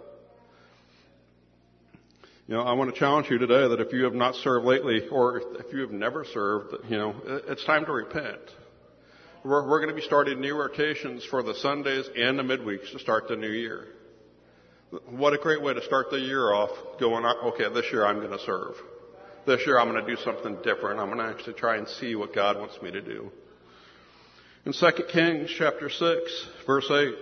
You 2.47 2.55
know, 2.55 2.61
I 2.61 2.73
want 2.73 2.93
to 2.93 2.97
challenge 2.97 3.29
you 3.29 3.37
today 3.37 3.67
that 3.67 3.81
if 3.81 3.91
you 3.91 4.05
have 4.05 4.13
not 4.13 4.35
served 4.35 4.65
lately 4.65 5.05
or 5.09 5.41
if 5.59 5.73
you 5.73 5.81
have 5.81 5.91
never 5.91 6.23
served, 6.23 6.75
you 6.87 6.97
know, 6.97 7.13
it's 7.25 7.65
time 7.65 7.85
to 7.85 7.91
repent. 7.91 8.39
We're, 9.43 9.67
we're 9.67 9.79
going 9.79 9.93
to 9.93 9.95
be 9.95 10.05
starting 10.05 10.39
new 10.39 10.55
rotations 10.55 11.25
for 11.25 11.43
the 11.43 11.55
Sundays 11.55 12.09
and 12.15 12.39
the 12.39 12.43
midweeks 12.43 12.93
to 12.93 12.99
start 12.99 13.27
the 13.27 13.35
new 13.35 13.51
year. 13.51 13.87
What 15.09 15.33
a 15.33 15.37
great 15.37 15.61
way 15.61 15.73
to 15.73 15.81
start 15.83 16.09
the 16.09 16.19
year 16.19 16.53
off 16.53 16.69
going, 17.01 17.25
okay, 17.25 17.65
this 17.73 17.91
year 17.91 18.05
I'm 18.05 18.19
going 18.19 18.31
to 18.31 18.39
serve. 18.45 18.75
This 19.45 19.65
year 19.65 19.77
I'm 19.77 19.91
going 19.91 20.05
to 20.05 20.15
do 20.15 20.21
something 20.21 20.55
different. 20.63 21.01
I'm 21.01 21.07
going 21.07 21.17
to 21.19 21.25
actually 21.25 21.55
try 21.55 21.75
and 21.75 21.87
see 21.87 22.15
what 22.15 22.33
God 22.33 22.57
wants 22.57 22.81
me 22.81 22.91
to 22.91 23.01
do. 23.01 23.29
In 24.67 24.73
2 24.73 25.03
Kings 25.07 25.49
chapter 25.57 25.89
6, 25.89 26.47
verse 26.65 26.91
8, 26.91 27.15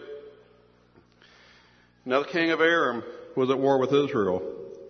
now 2.03 2.23
the 2.23 2.29
king 2.29 2.49
of 2.49 2.59
Aram 2.59 3.03
was 3.35 3.51
at 3.51 3.59
war 3.59 3.77
with 3.77 3.93
Israel. 3.93 4.41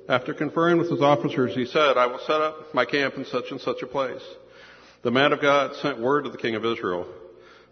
After 0.07 0.33
conferring 0.33 0.77
with 0.77 0.89
his 0.89 1.01
officers, 1.01 1.53
he 1.53 1.65
said, 1.65 1.97
I 1.97 2.05
will 2.05 2.19
set 2.19 2.39
up 2.39 2.73
my 2.73 2.85
camp 2.85 3.15
in 3.15 3.25
such 3.25 3.51
and 3.51 3.59
such 3.59 3.81
a 3.81 3.87
place. 3.87 4.23
The 5.03 5.11
man 5.11 5.33
of 5.33 5.41
God 5.41 5.75
sent 5.81 5.99
word 5.99 6.23
to 6.23 6.29
the 6.29 6.37
king 6.37 6.55
of 6.55 6.63
Israel, 6.63 7.05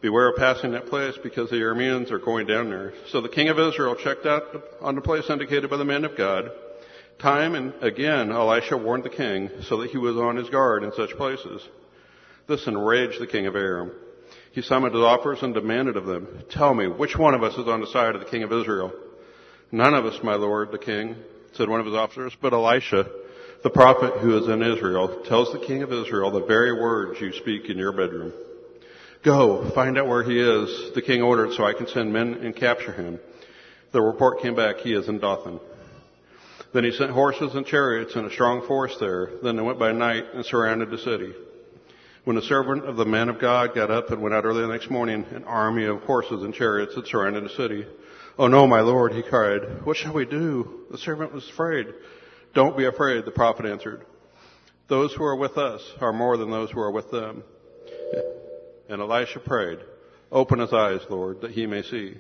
Beware 0.02 0.32
of 0.32 0.36
passing 0.36 0.74
that 0.74 0.88
place 0.88 1.16
because 1.24 1.50
the 1.50 1.62
Arameans 1.62 2.12
are 2.12 2.20
going 2.20 2.46
down 2.46 2.70
there. 2.70 2.92
So 3.08 3.22
the 3.22 3.30
king 3.30 3.48
of 3.48 3.58
Israel 3.58 3.96
checked 3.96 4.26
out 4.26 4.44
on 4.82 4.96
the 4.96 5.02
place 5.02 5.30
indicated 5.30 5.70
by 5.70 5.78
the 5.78 5.86
man 5.86 6.04
of 6.04 6.18
God. 6.18 6.52
Time 7.20 7.56
and 7.56 7.74
again 7.82 8.34
Elisha 8.34 8.76
warned 8.76 9.06
the 9.06 9.10
king 9.10 9.50
so 9.62 9.78
that 9.78 9.92
he 9.92 9.98
was 9.98 10.18
on 10.18 10.36
his 10.36 10.50
guard 10.50 10.84
in 10.84 10.92
such 10.92 11.12
places. 11.12 11.66
This 12.50 12.68
enraged 12.68 13.22
the 13.22 13.28
king 13.28 13.46
of 13.46 13.56
Aram. 13.56 13.94
He 14.54 14.62
summoned 14.62 14.94
his 14.94 15.04
offers 15.04 15.42
and 15.42 15.54
demanded 15.54 15.98
of 15.98 16.06
them, 16.06 16.44
Tell 16.52 16.76
me, 16.76 16.88
which 16.88 17.18
one 17.18 17.34
of 17.34 17.42
us 17.42 17.58
is 17.58 17.68
on 17.68 17.82
the 17.82 17.88
side 17.88 18.14
of 18.14 18.22
the 18.22 18.30
king 18.30 18.44
of 18.44 18.54
Israel? 18.54 18.94
None 19.72 19.96
of 19.96 20.06
us, 20.06 20.24
my 20.24 20.36
lord, 20.36 20.72
the 20.72 20.78
king, 20.78 21.16
said 21.54 21.68
one 21.68 21.80
of 21.80 21.88
his 21.88 21.96
officers, 21.96 22.38
but 22.40 22.54
Elisha, 22.54 23.10
the 23.64 23.72
prophet 23.72 24.20
who 24.20 24.38
is 24.38 24.48
in 24.48 24.62
Israel, 24.62 25.24
tells 25.28 25.52
the 25.52 25.66
king 25.66 25.82
of 25.82 25.92
Israel 25.92 26.30
the 26.30 26.46
very 26.46 26.72
words 26.72 27.20
you 27.20 27.34
speak 27.34 27.68
in 27.72 27.80
your 27.80 27.94
bedroom. 27.94 28.32
Go, 29.24 29.72
find 29.74 29.98
out 29.98 30.08
where 30.08 30.22
he 30.22 30.40
is, 30.40 30.94
the 30.94 31.02
king 31.02 31.24
ordered, 31.24 31.54
so 31.54 31.66
I 31.66 31.74
can 31.74 31.88
send 31.88 32.14
men 32.14 32.36
and 32.36 32.56
capture 32.56 32.92
him. 32.92 33.20
The 33.92 34.02
report 34.02 34.42
came 34.42 34.54
back, 34.54 34.78
he 34.78 34.94
is 34.94 35.08
in 35.08 35.18
Dothan. 35.18 35.60
Then 36.76 36.84
he 36.84 36.92
sent 36.92 37.10
horses 37.10 37.56
and 37.56 37.66
chariots 37.66 38.16
and 38.16 38.28
a 38.28 38.34
strong 38.34 38.68
force 38.68 38.96
there. 39.00 39.32
Then 39.42 39.56
they 39.56 39.64
went 39.64 39.80
by 39.80 39.94
night 39.94 40.26
and 40.36 40.46
surrounded 40.46 40.92
the 40.92 41.00
city. 41.00 41.34
When 42.24 42.38
the 42.38 42.42
servant 42.42 42.86
of 42.86 42.96
the 42.96 43.04
man 43.04 43.28
of 43.28 43.38
God 43.38 43.76
got 43.76 43.92
up 43.92 44.12
and 44.12 44.22
went 44.22 44.34
out 44.34 44.46
early 44.46 44.62
the 44.62 44.70
next 44.70 44.90
morning, 44.90 45.26
an 45.32 45.44
army 45.44 45.84
of 45.84 46.04
horses 46.04 46.44
and 46.44 46.54
chariots 46.54 46.96
had 46.96 47.06
surrounded 47.06 47.44
the 47.44 47.50
city. 47.50 47.86
Oh 48.40 48.48
no, 48.48 48.66
my 48.66 48.80
lord, 48.80 49.12
he 49.12 49.22
cried. 49.22 49.86
What 49.86 49.98
shall 49.98 50.14
we 50.14 50.26
do? 50.26 50.86
The 50.90 50.98
servant 50.98 51.34
was 51.34 51.50
afraid. 51.50 51.88
Don't 52.54 52.78
be 52.78 52.86
afraid, 52.86 53.26
the 53.26 53.32
prophet 53.32 53.66
answered. 53.66 54.06
Those 54.88 55.14
who 55.14 55.26
are 55.26 55.36
with 55.36 55.58
us 55.58 55.82
are 56.00 56.14
more 56.14 56.38
than 56.38 56.50
those 56.50 56.72
who 56.72 56.80
are 56.80 56.92
with 56.92 57.12
them. 57.12 57.44
And 58.88 59.02
Elisha 59.02 59.40
prayed, 59.40 59.80
Open 60.32 60.60
his 60.60 60.72
eyes, 60.72 61.02
Lord, 61.10 61.42
that 61.42 61.52
he 61.52 61.66
may 61.66 61.82
see. 61.82 62.16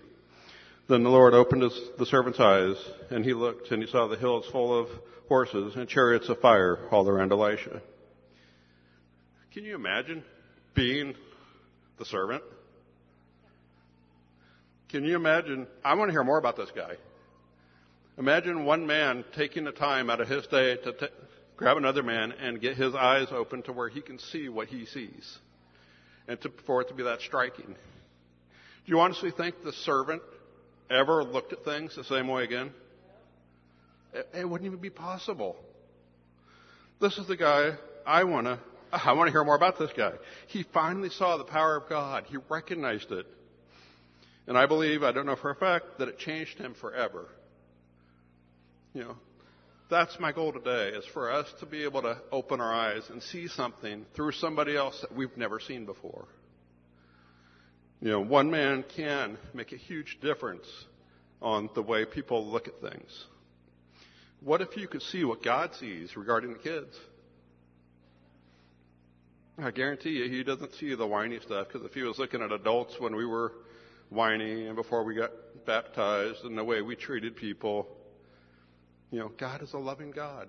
Then 0.89 1.03
the 1.03 1.09
Lord 1.09 1.33
opened 1.33 1.61
his, 1.61 1.79
the 1.97 2.05
servant's 2.05 2.41
eyes, 2.41 2.75
and 3.09 3.23
he 3.23 3.33
looked, 3.33 3.71
and 3.71 3.81
he 3.81 3.89
saw 3.89 4.07
the 4.07 4.17
hills 4.17 4.45
full 4.51 4.77
of 4.77 4.89
horses 5.29 5.77
and 5.77 5.87
chariots 5.87 6.27
of 6.27 6.41
fire 6.41 6.89
all 6.91 7.07
around 7.07 7.31
Elisha. 7.31 7.81
Can 9.53 9.65
you 9.65 9.75
imagine 9.75 10.23
being 10.73 11.13
the 11.99 12.05
servant? 12.05 12.41
Can 14.89 15.03
you 15.03 15.15
imagine? 15.15 15.67
I 15.85 15.93
want 15.93 16.09
to 16.09 16.11
hear 16.11 16.23
more 16.23 16.39
about 16.39 16.57
this 16.57 16.71
guy. 16.75 16.95
Imagine 18.17 18.65
one 18.65 18.87
man 18.87 19.23
taking 19.35 19.63
the 19.63 19.71
time 19.71 20.09
out 20.09 20.21
of 20.21 20.27
his 20.27 20.47
day 20.47 20.77
to, 20.77 20.93
t- 20.93 21.07
grab 21.55 21.77
another 21.77 22.01
man 22.01 22.31
and 22.31 22.59
get 22.59 22.77
his 22.77 22.95
eyes 22.95 23.27
open 23.31 23.61
to 23.63 23.73
where 23.73 23.89
he 23.89 24.01
can 24.01 24.17
see 24.17 24.49
what 24.49 24.69
he 24.69 24.87
sees. 24.87 25.37
And 26.27 26.41
to, 26.41 26.51
for 26.65 26.81
it 26.81 26.87
to 26.87 26.95
be 26.95 27.03
that 27.03 27.21
striking. 27.21 27.67
Do 27.67 27.75
you 28.85 28.99
honestly 28.99 29.29
think 29.29 29.63
the 29.63 29.73
servant 29.73 30.23
ever 30.89 31.23
looked 31.23 31.53
at 31.53 31.63
things 31.63 31.95
the 31.95 32.03
same 32.03 32.27
way 32.27 32.43
again? 32.43 32.71
It, 34.13 34.27
it 34.33 34.49
wouldn't 34.49 34.67
even 34.67 34.79
be 34.79 34.89
possible. 34.89 35.55
This 36.99 37.19
is 37.19 37.27
the 37.27 37.37
guy 37.37 37.73
I 38.05 38.23
want 38.23 38.47
to 38.47 38.59
I 38.93 39.13
want 39.13 39.27
to 39.27 39.31
hear 39.31 39.43
more 39.43 39.55
about 39.55 39.79
this 39.79 39.89
guy. 39.97 40.13
He 40.47 40.63
finally 40.71 41.09
saw 41.09 41.37
the 41.37 41.43
power 41.43 41.75
of 41.75 41.89
God. 41.89 42.25
He 42.27 42.37
recognized 42.47 43.11
it. 43.11 43.25
And 44.45 44.55
I 44.55 44.67
believe, 44.67 45.01
I 45.01 45.11
don't 45.11 45.25
know 45.25 45.35
for 45.35 45.49
a 45.49 45.55
fact, 45.55 45.97
that 45.97 46.09
it 46.09 46.19
changed 46.19 46.59
him 46.59 46.75
forever. 46.79 47.27
You 48.93 49.01
know, 49.01 49.15
that's 49.89 50.19
my 50.19 50.31
goal 50.31 50.53
today, 50.53 50.89
is 50.95 51.05
for 51.11 51.31
us 51.31 51.47
to 51.59 51.65
be 51.65 51.83
able 51.83 52.03
to 52.03 52.19
open 52.31 52.61
our 52.61 52.71
eyes 52.71 53.01
and 53.09 53.23
see 53.23 53.47
something 53.47 54.05
through 54.15 54.33
somebody 54.33 54.77
else 54.77 54.99
that 55.01 55.15
we've 55.15 55.35
never 55.37 55.59
seen 55.59 55.85
before. 55.85 56.27
You 57.99 58.09
know, 58.11 58.19
one 58.19 58.51
man 58.51 58.83
can 58.95 59.39
make 59.55 59.71
a 59.71 59.77
huge 59.77 60.19
difference 60.21 60.67
on 61.41 61.69
the 61.73 61.81
way 61.81 62.05
people 62.05 62.45
look 62.45 62.67
at 62.67 62.79
things. 62.79 63.25
What 64.41 64.61
if 64.61 64.77
you 64.77 64.87
could 64.87 65.01
see 65.01 65.23
what 65.23 65.41
God 65.41 65.71
sees 65.79 66.15
regarding 66.15 66.53
the 66.53 66.59
kids? 66.59 66.95
I 69.61 69.69
guarantee 69.69 70.11
you, 70.11 70.29
he 70.29 70.43
doesn't 70.43 70.73
see 70.73 70.95
the 70.95 71.05
whiny 71.05 71.39
stuff 71.39 71.67
because 71.67 71.85
if 71.85 71.93
he 71.93 72.01
was 72.01 72.17
looking 72.17 72.41
at 72.41 72.51
adults 72.51 72.99
when 72.99 73.15
we 73.15 73.25
were 73.25 73.53
whiny 74.09 74.65
and 74.65 74.75
before 74.75 75.03
we 75.03 75.13
got 75.13 75.31
baptized 75.65 76.43
and 76.43 76.57
the 76.57 76.63
way 76.63 76.81
we 76.81 76.95
treated 76.95 77.35
people, 77.35 77.87
you 79.11 79.19
know, 79.19 79.31
God 79.37 79.61
is 79.61 79.73
a 79.73 79.77
loving 79.77 80.09
God. 80.09 80.47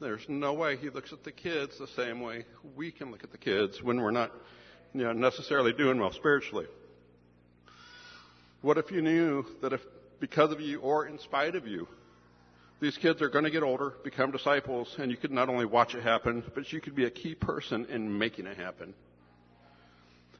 There's 0.00 0.24
no 0.28 0.52
way 0.52 0.76
he 0.76 0.90
looks 0.90 1.12
at 1.12 1.24
the 1.24 1.32
kids 1.32 1.78
the 1.78 1.88
same 1.88 2.20
way 2.20 2.44
we 2.76 2.92
can 2.92 3.10
look 3.10 3.24
at 3.24 3.32
the 3.32 3.38
kids 3.38 3.82
when 3.82 4.00
we're 4.00 4.10
not, 4.12 4.30
you 4.94 5.02
know, 5.02 5.12
necessarily 5.12 5.72
doing 5.72 5.98
well 5.98 6.12
spiritually. 6.12 6.66
What 8.60 8.78
if 8.78 8.92
you 8.92 9.02
knew 9.02 9.46
that 9.62 9.72
if 9.72 9.80
because 10.20 10.52
of 10.52 10.60
you 10.60 10.78
or 10.78 11.06
in 11.06 11.18
spite 11.18 11.56
of 11.56 11.66
you, 11.66 11.88
these 12.82 12.98
kids 12.98 13.22
are 13.22 13.28
going 13.28 13.44
to 13.44 13.50
get 13.50 13.62
older, 13.62 13.94
become 14.02 14.32
disciples, 14.32 14.92
and 14.98 15.08
you 15.08 15.16
could 15.16 15.30
not 15.30 15.48
only 15.48 15.64
watch 15.64 15.94
it 15.94 16.02
happen, 16.02 16.42
but 16.52 16.72
you 16.72 16.80
could 16.80 16.96
be 16.96 17.04
a 17.04 17.10
key 17.10 17.32
person 17.32 17.86
in 17.86 18.18
making 18.18 18.44
it 18.44 18.56
happen. 18.56 18.92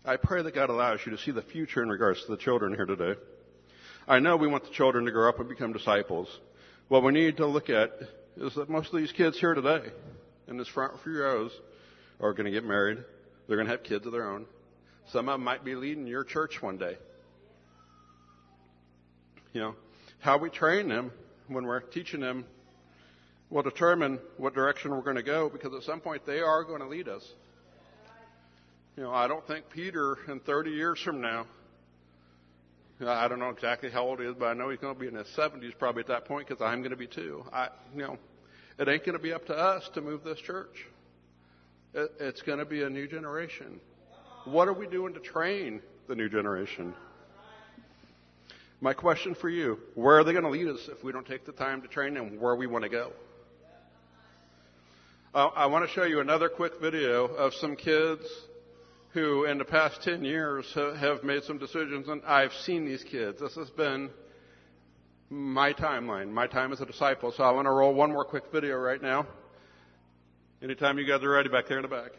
I 0.05 0.17
pray 0.17 0.43
that 0.43 0.53
God 0.53 0.69
allows 0.69 0.99
you 1.07 1.13
to 1.13 1.19
see 1.19 1.31
the 1.31 1.43
future 1.43 1.85
in 1.85 1.89
regards 1.89 2.21
to 2.25 2.33
the 2.33 2.37
children 2.37 2.75
here 2.75 2.85
today. 2.85 3.15
I 4.09 4.19
know 4.19 4.37
we 4.37 4.49
want 4.49 4.65
the 4.65 4.73
children 4.73 5.05
to 5.05 5.13
grow 5.13 5.29
up 5.29 5.39
and 5.39 5.49
become 5.49 5.73
disciples. 5.73 6.27
What 6.89 7.05
we 7.05 7.13
need 7.13 7.37
to 7.37 7.47
look 7.47 7.71
at 7.71 7.93
is 8.37 8.57
that 8.57 8.69
most 8.69 8.93
of 8.93 8.99
these 8.99 9.13
kids 9.13 9.39
here 9.39 9.55
today, 9.55 9.83
in 10.49 10.57
this 10.57 10.67
front 10.67 10.95
few 11.05 11.23
rows, 11.23 11.53
are 12.21 12.33
going 12.33 12.47
to 12.47 12.51
get 12.51 12.65
married. 12.65 12.99
They're 13.47 13.57
going 13.57 13.69
to 13.69 13.73
have 13.73 13.85
kids 13.85 14.05
of 14.05 14.11
their 14.11 14.29
own. 14.29 14.47
Some 15.13 15.29
of 15.29 15.35
them 15.35 15.45
might 15.45 15.65
be 15.65 15.77
leading 15.77 16.09
your 16.09 16.25
church 16.25 16.61
one 16.61 16.77
day. 16.77 16.99
You 19.53 19.61
know, 19.61 19.75
how 20.19 20.39
we 20.39 20.51
train 20.51 20.89
them 20.89 21.13
when 21.49 21.67
we're 21.67 21.81
teaching 21.81 22.21
them 22.21 22.45
will 23.51 23.63
determine 23.63 24.19
what 24.39 24.55
direction 24.55 24.91
we're 24.91 25.03
going 25.03 25.17
to 25.17 25.23
go 25.23 25.49
because 25.49 25.75
at 25.75 25.83
some 25.83 26.01
point 26.01 26.25
they 26.27 26.41
are 26.41 26.65
going 26.65 26.81
to 26.81 26.89
lead 26.89 27.09
us. 27.09 27.27
You 28.97 29.05
know, 29.05 29.13
I 29.13 29.29
don't 29.29 29.47
think 29.47 29.71
Peter 29.71 30.19
in 30.29 30.41
30 30.41 30.71
years 30.71 31.01
from 31.01 31.21
now, 31.21 31.47
I 33.05 33.27
don't 33.27 33.39
know 33.39 33.51
exactly 33.51 33.91
how 33.91 34.05
old 34.05 34.21
he 34.21 34.27
is, 34.27 34.35
but 34.39 34.47
I 34.47 34.55
know 34.55 34.71
he's 34.71 34.79
going 34.79 34.95
to 34.95 35.01
be 35.01 35.09
in 35.09 35.15
his 35.15 35.27
70s 35.29 35.77
probably 35.79 36.01
at 36.01 36.09
that 36.09 36.25
point 36.25 36.47
because 36.47 36.63
I'm 36.63 36.81
going 36.81 36.91
to 36.91 36.97
be 36.97 37.07
too. 37.07 37.45
I, 37.53 37.69
you 37.95 38.03
know, 38.03 38.19
it 38.79 38.89
ain't 38.89 39.05
going 39.05 39.17
to 39.17 39.23
be 39.23 39.33
up 39.33 39.47
to 39.47 39.55
us 39.55 39.89
to 39.95 40.01
move 40.01 40.25
this 40.25 40.39
church. 40.39 40.87
It, 41.95 42.13
it's 42.21 42.43
going 42.43 42.59
to 42.59 42.65
be 42.65 42.83
a 42.83 42.91
new 42.91 43.07
generation. 43.07 43.81
What 44.45 44.69
are 44.69 44.73
we 44.73 44.87
doing 44.87 45.15
to 45.15 45.21
train 45.21 45.83
the 46.09 46.15
new 46.15 46.29
generation? 46.29 46.95
My 48.83 48.95
question 48.95 49.37
for 49.37 49.49
you 49.49 49.79
where 49.95 50.19
are 50.19 50.25
they 50.25 50.33
going 50.33 50.43
to 50.43 50.51
lead 50.51 50.67
us 50.67 50.89
if 50.91 51.05
we 51.05 51.13
don't 51.13 51.25
take 51.25 51.47
the 51.47 51.53
time 51.53 51.83
to 51.83 51.89
train 51.89 52.15
them 52.15 52.41
where 52.41 52.57
we 52.57 52.67
want 52.67 52.83
to 52.83 52.91
go? 52.91 53.13
Uh, 55.33 55.47
I 55.55 55.67
want 55.67 55.89
to 55.89 55.95
show 55.95 56.03
you 56.03 56.19
another 56.19 56.49
quick 56.49 56.81
video 56.81 57.27
of 57.27 57.55
some 57.55 57.77
kids 57.77 58.25
who, 59.11 59.45
in 59.45 59.59
the 59.59 59.65
past 59.65 60.03
10 60.03 60.25
years, 60.25 60.67
have 60.75 61.23
made 61.23 61.45
some 61.45 61.59
decisions, 61.59 62.09
and 62.09 62.23
I've 62.27 62.53
seen 62.53 62.85
these 62.85 63.05
kids. 63.05 63.41
This 63.41 63.55
has 63.55 63.71
been 63.71 64.11
my 65.31 65.73
timeline, 65.73 66.31
my 66.31 66.49
time 66.49 66.73
as 66.73 66.81
a 66.81 66.87
disciple. 66.87 67.31
So 67.31 67.45
I 67.45 67.53
want 67.53 67.67
to 67.67 67.71
roll 67.71 67.95
one 67.95 68.11
more 68.11 68.25
quick 68.25 68.51
video 68.51 68.79
right 68.79 69.01
now. 69.01 69.29
Anytime 70.61 70.99
you 70.99 71.07
guys 71.07 71.23
are 71.23 71.31
ready 71.31 71.49
back 71.49 71.69
there 71.69 71.79
in 71.79 71.83
the 71.83 71.89
back. 71.89 72.11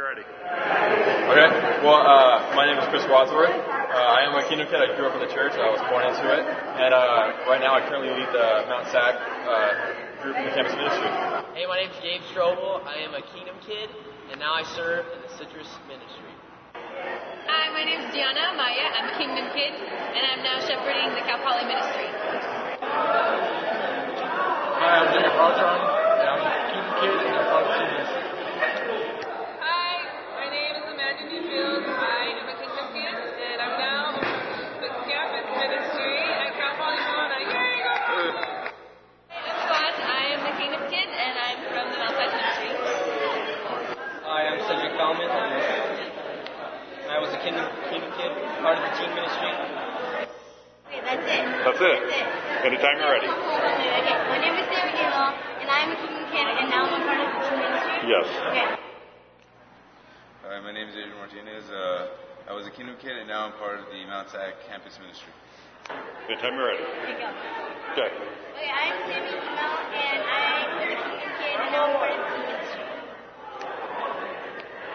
Okay. 0.00 0.24
Well, 1.84 2.00
uh, 2.00 2.56
my 2.56 2.64
name 2.64 2.80
is 2.80 2.88
Chris 2.88 3.04
Wadsworth. 3.04 3.52
Uh, 3.52 4.16
I 4.16 4.24
am 4.24 4.32
a 4.32 4.40
Kingdom 4.48 4.64
kid. 4.72 4.80
I 4.80 4.96
grew 4.96 5.04
up 5.04 5.12
in 5.12 5.20
the 5.20 5.28
church. 5.28 5.52
I 5.60 5.68
was 5.68 5.76
born 5.92 6.08
into 6.08 6.24
it. 6.24 6.40
And 6.40 6.96
uh, 6.96 7.36
right 7.44 7.60
now 7.60 7.76
I 7.76 7.84
currently 7.84 8.08
lead 8.08 8.32
the 8.32 8.64
Mount 8.64 8.88
SAC 8.88 9.12
uh, 9.44 10.24
group 10.24 10.40
in 10.40 10.48
the 10.48 10.56
campus 10.56 10.72
ministry. 10.72 11.04
Hey, 11.52 11.68
my 11.68 11.76
name 11.84 11.92
is 11.92 12.00
James 12.00 12.24
Strobel. 12.32 12.80
I 12.88 13.04
am 13.04 13.12
a 13.12 13.20
Kingdom 13.36 13.60
kid, 13.60 13.92
and 14.32 14.40
now 14.40 14.56
I 14.56 14.64
serve 14.72 15.04
in 15.12 15.20
the 15.20 15.28
Citrus 15.36 15.68
ministry. 15.84 16.32
Hi, 16.72 17.68
my 17.76 17.84
name 17.84 18.00
is 18.00 18.08
Gianna 18.16 18.56
Maya. 18.56 18.96
I'm 18.96 19.12
a 19.12 19.16
Kingdom 19.20 19.52
kid, 19.52 19.76
and 19.76 20.22
I'm 20.32 20.40
now 20.40 20.64
shepherding 20.64 21.12
the 21.12 21.28
Cal 21.28 21.44
Poly 21.44 21.68
ministry. 21.68 22.08
Hi, 24.80 24.96
I'm 24.96 25.12
Jacob 25.12 25.36
Armstrong, 25.36 25.76
I'm 26.24 26.40
a 26.40 26.52
Kingdom 26.72 26.88
kid, 27.04 27.20
and 27.20 27.36
I'm 27.36 27.52
part 27.52 27.68
of 27.68 27.76
the 27.76 27.84
ministry. 27.84 28.24
Field. 31.20 31.84
I 31.84 32.32
am 32.32 32.48
a 32.48 32.54
Kingdom 32.58 32.86
kid, 32.90 33.12
and 33.12 33.58
I'm 33.60 33.76
now 33.78 34.18
the 34.82 34.88
campus 35.06 35.46
ministry 35.46 36.16
at 36.16 36.50
Cal 36.58 36.74
Poly 36.74 36.98
Pomona. 37.06 37.38
Yay, 37.44 37.86
go! 37.86 37.94
I'm 39.30 39.56
Scott. 39.62 39.94
I 40.00 40.34
am 40.34 40.40
the 40.42 40.54
Kingdom 40.58 40.82
kid, 40.90 41.06
and 41.06 41.34
I'm 41.38 41.60
from 41.70 41.86
the 41.92 41.98
Mount 42.02 42.16
ministry. 42.18 42.72
I 44.26 44.48
am 44.48 44.58
Cedric 44.66 44.94
Bauman. 44.98 45.30
I 45.30 47.18
was 47.18 47.30
a 47.34 47.38
Kingdom, 47.42 47.66
Kingdom 47.90 48.10
kid, 48.16 48.32
part 48.60 48.76
of 48.76 48.84
the 48.84 48.92
teen 49.00 49.10
ministry. 49.16 49.50
Okay, 50.88 51.00
that's 51.00 51.24
it. 51.24 51.44
That's 51.64 51.80
it. 51.80 51.96
That's 52.04 52.12
it. 52.12 52.28
Anytime 52.68 53.00
you're 53.00 53.08
ready. 53.08 53.28
Okay, 53.28 54.20
my 54.28 54.36
name 54.36 54.56
is 54.60 54.68
Sarah 54.68 54.92
Galo, 54.92 55.32
and 55.32 55.68
I'm 55.70 55.90
a 55.92 55.96
Kingdom 55.96 56.24
kid, 56.28 56.44
and 56.44 56.68
now 56.68 56.84
I'm 56.84 57.00
a 57.00 57.04
part 57.08 57.20
of 57.24 57.28
the 57.32 57.40
teen 57.48 57.56
ministry. 57.56 58.04
Yes. 58.04 58.26
Okay. 58.52 58.68
Hi, 60.44 60.60
my 60.60 60.72
name 60.72 60.88
is 60.88 60.94
Adrian 60.96 61.16
Martinez. 61.16 61.64
Uh, 61.72 62.50
I 62.50 62.52
was 62.52 62.66
a 62.66 62.72
Kingdom 62.74 62.96
kid, 63.00 63.16
and 63.16 63.28
now 63.28 63.46
I'm 63.48 63.52
part 63.56 63.80
of 63.80 63.86
the 63.88 64.04
Mount 64.04 64.28
SAC 64.28 64.60
campus 64.68 64.98
ministry. 65.00 65.32
Anytime 66.28 66.52
you're 66.52 66.68
ready. 66.68 66.84
Okay. 66.84 67.32
Okay. 67.96 68.12
Okay, 68.12 68.68
I'm 68.68 68.96
Sammy 69.08 69.40
Emo, 69.40 69.68
and 69.88 70.20
I'm 70.20 70.84
a 70.84 70.84
Kingdom 70.84 71.32
kid, 71.40 71.56
and 71.64 71.72
now 71.72 71.88
I'm 71.88 71.96
part 71.96 72.12
of 72.12 72.20
the 72.20 72.28
teen 72.28 72.44
ministry. 72.44 72.84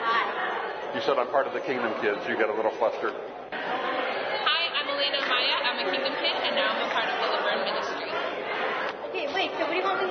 Hi. 0.05 0.93
You 0.93 1.01
said 1.01 1.17
I'm 1.17 1.27
part 1.33 1.47
of 1.47 1.53
the 1.57 1.59
Kingdom 1.65 1.97
Kids. 1.99 2.21
You 2.29 2.37
got 2.37 2.49
a 2.49 2.55
little 2.55 2.71
flustered. 2.77 3.15
Hi, 3.51 4.61
I'm 4.75 4.87
Elena 4.87 5.19
Maya. 5.27 5.55
I'm 5.65 5.79
a 5.79 5.91
Kingdom 5.91 6.13
kid, 6.19 6.35
and 6.55 6.63
now 6.63 6.71
I'm 6.71 6.87
a 6.87 6.93
part 6.95 7.03
of 7.11 7.19
the 7.19 7.27
La 7.35 7.39
Verne 7.43 7.67
ministry. 7.67 8.07
Okay, 9.11 9.27
wait, 9.35 9.51
so 9.59 9.67
what 9.67 9.75
do 9.75 9.79
you 9.79 9.83
want 9.83 9.99
me 9.99 10.09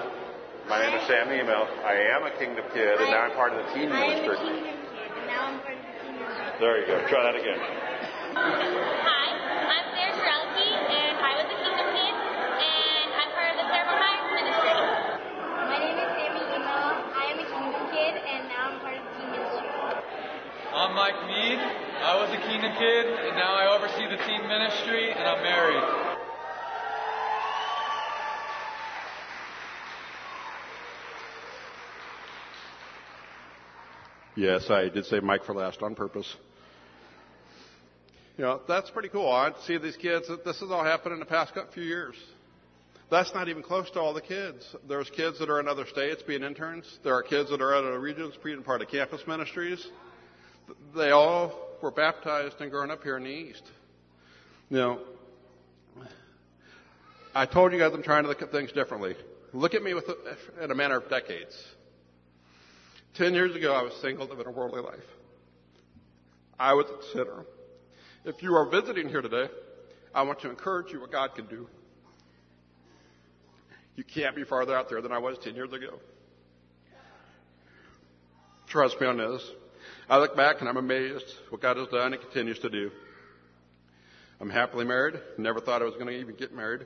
My 0.68 0.76
name 0.76 0.92
is 0.92 1.00
Sam 1.08 1.32
Email. 1.32 1.64
I 1.80 1.96
am 2.12 2.28
a 2.28 2.32
Kingdom 2.36 2.68
Kid, 2.76 3.00
and 3.00 3.08
now 3.08 3.24
I'm 3.24 3.32
part 3.32 3.56
of 3.56 3.64
the 3.64 3.68
teen 3.72 3.88
Ministry. 3.88 4.36
I 4.36 4.44
am 4.44 4.44
a. 4.44 4.44
Kingdom 4.44 4.76
kid, 4.92 5.08
and 5.08 5.24
now 5.24 5.40
I'm 5.40 5.56
part 5.64 5.72
of 5.72 5.88
the 5.88 5.96
teen 6.04 6.20
ministry. 6.20 6.60
There 6.60 6.76
you 6.76 6.84
go. 6.84 7.00
Try 7.08 7.24
that 7.24 7.36
again. 7.40 7.56
Hi, 8.36 9.24
I'm 9.72 9.86
Sarah 9.96 10.20
Strelke, 10.20 10.68
and 10.68 11.16
I 11.16 11.32
was 11.32 11.48
a 11.48 11.56
Kingdom 11.64 11.88
Kid, 11.96 12.12
and 12.12 13.08
I'm 13.08 13.30
part 13.32 13.48
of 13.48 13.56
the 13.56 13.66
Paramount 13.72 14.04
Heights 14.04 14.28
Ministry. 14.36 14.72
My 15.64 15.78
name 15.80 15.96
is 15.96 16.10
Sammy 16.12 16.44
Emo. 16.44 17.08
I 17.08 17.24
am 17.32 17.38
a 17.40 17.46
Kingdom 17.48 17.84
kid, 17.88 18.14
and 18.20 18.40
now 18.52 18.68
I'm 18.68 18.76
part 18.84 19.00
of 19.00 19.04
the 19.08 19.12
teen 19.16 19.32
ministry. 19.32 19.64
I'm 20.76 20.92
Mike 20.92 21.20
Mead. 21.24 21.56
I 22.04 22.20
was 22.20 22.28
a 22.36 22.40
Kingdom 22.44 22.76
kid, 22.76 23.04
and 23.32 23.32
now 23.32 23.56
I 23.56 23.72
oversee 23.72 24.04
the 24.12 24.20
teen 24.28 24.44
ministry, 24.44 25.08
and 25.08 25.24
I'm 25.24 25.40
married. 25.40 26.03
Yes, 34.36 34.68
I 34.68 34.88
did 34.88 35.06
say 35.06 35.20
Mike 35.20 35.44
for 35.44 35.54
last 35.54 35.82
on 35.82 35.94
purpose. 35.94 36.32
You 38.36 38.44
know, 38.44 38.60
that's 38.66 38.90
pretty 38.90 39.08
cool. 39.08 39.30
I 39.30 39.52
see 39.66 39.78
these 39.78 39.96
kids. 39.96 40.28
This 40.44 40.60
has 40.60 40.70
all 40.70 40.82
happened 40.82 41.12
in 41.12 41.20
the 41.20 41.26
past 41.26 41.52
few 41.72 41.84
years. 41.84 42.16
That's 43.10 43.32
not 43.32 43.48
even 43.48 43.62
close 43.62 43.88
to 43.90 44.00
all 44.00 44.12
the 44.12 44.20
kids. 44.20 44.74
There's 44.88 45.08
kids 45.10 45.38
that 45.38 45.48
are 45.48 45.60
in 45.60 45.68
other 45.68 45.86
states 45.86 46.22
being 46.22 46.42
interns. 46.42 46.98
There 47.04 47.14
are 47.14 47.22
kids 47.22 47.50
that 47.50 47.60
are 47.60 47.74
out 47.74 47.84
of 47.84 47.92
the 47.92 47.98
regions 47.98 48.34
being 48.42 48.62
part 48.64 48.82
of 48.82 48.88
campus 48.88 49.20
ministries. 49.28 49.86
They 50.96 51.10
all 51.10 51.52
were 51.80 51.92
baptized 51.92 52.56
and 52.60 52.70
grown 52.70 52.90
up 52.90 53.02
here 53.04 53.16
in 53.16 53.24
the 53.24 53.30
East. 53.30 53.62
You 54.70 54.78
know, 54.78 54.98
I 57.34 57.46
told 57.46 57.72
you 57.72 57.78
guys 57.78 57.92
I'm 57.94 58.02
trying 58.02 58.24
to 58.24 58.28
look 58.28 58.42
at 58.42 58.50
things 58.50 58.72
differently. 58.72 59.14
Look 59.52 59.74
at 59.74 59.82
me 59.82 59.94
with 59.94 60.06
in 60.60 60.70
a 60.70 60.74
manner 60.74 60.96
of 60.96 61.08
decades. 61.08 61.54
Ten 63.14 63.32
years 63.32 63.54
ago, 63.54 63.72
I 63.72 63.82
was 63.82 63.92
single, 64.02 64.26
living 64.26 64.46
a 64.46 64.50
worldly 64.50 64.82
life. 64.82 64.98
I 66.58 66.74
was 66.74 66.86
a 66.86 67.16
sinner. 67.16 67.44
If 68.24 68.42
you 68.42 68.54
are 68.54 68.68
visiting 68.68 69.08
here 69.08 69.22
today, 69.22 69.48
I 70.14 70.22
want 70.22 70.40
to 70.40 70.50
encourage 70.50 70.92
you 70.92 71.00
what 71.00 71.12
God 71.12 71.34
can 71.34 71.46
do. 71.46 71.68
You 73.96 74.02
can't 74.02 74.34
be 74.34 74.42
farther 74.42 74.76
out 74.76 74.88
there 74.88 75.00
than 75.00 75.12
I 75.12 75.18
was 75.18 75.38
10 75.38 75.54
years 75.54 75.72
ago. 75.72 76.00
Trust 78.66 79.00
me 79.00 79.06
on 79.06 79.18
this. 79.18 79.48
I 80.08 80.18
look 80.18 80.36
back 80.36 80.56
and 80.60 80.68
I'm 80.68 80.76
amazed 80.76 81.26
what 81.50 81.60
God 81.60 81.76
has 81.76 81.86
done 81.88 82.12
and 82.12 82.20
continues 82.20 82.58
to 82.60 82.70
do. 82.70 82.90
I'm 84.40 84.50
happily 84.50 84.84
married. 84.84 85.20
Never 85.38 85.60
thought 85.60 85.82
I 85.82 85.84
was 85.84 85.94
going 85.94 86.06
to 86.06 86.18
even 86.18 86.34
get 86.34 86.52
married. 86.52 86.80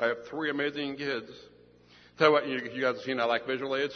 I 0.00 0.06
have 0.06 0.26
three 0.28 0.50
amazing 0.50 0.96
kids. 0.96 1.30
Tell 2.18 2.28
you 2.28 2.32
what, 2.32 2.48
you, 2.48 2.56
you 2.74 2.82
guys 2.82 2.96
have 2.96 3.04
seen 3.04 3.20
I 3.20 3.24
like 3.24 3.46
visual 3.46 3.76
aids. 3.76 3.94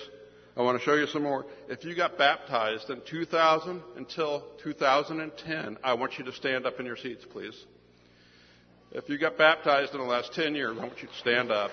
I 0.59 0.63
want 0.63 0.77
to 0.77 0.85
show 0.85 0.95
you 0.95 1.07
some 1.07 1.23
more. 1.23 1.47
If 1.69 1.85
you 1.85 1.95
got 1.95 2.19
baptized 2.19 2.91
in 2.91 3.01
2000 3.09 3.81
until 3.97 4.43
2010, 4.65 5.79
I 5.85 5.93
want 5.93 6.19
you 6.19 6.25
to 6.25 6.33
stand 6.33 6.67
up 6.67 6.81
in 6.81 6.87
your 6.87 6.97
seats, 6.97 7.25
please. 7.25 7.55
If 8.91 9.09
you 9.09 9.19
got 9.19 9.39
baptized 9.39 9.95
in 9.95 10.01
the 10.01 10.07
last 10.07 10.33
10 10.33 10.57
years, 10.57 10.77
I 10.77 10.81
want 10.81 11.01
you 11.01 11.07
to 11.07 11.15
stand 11.15 11.53
up. 11.53 11.71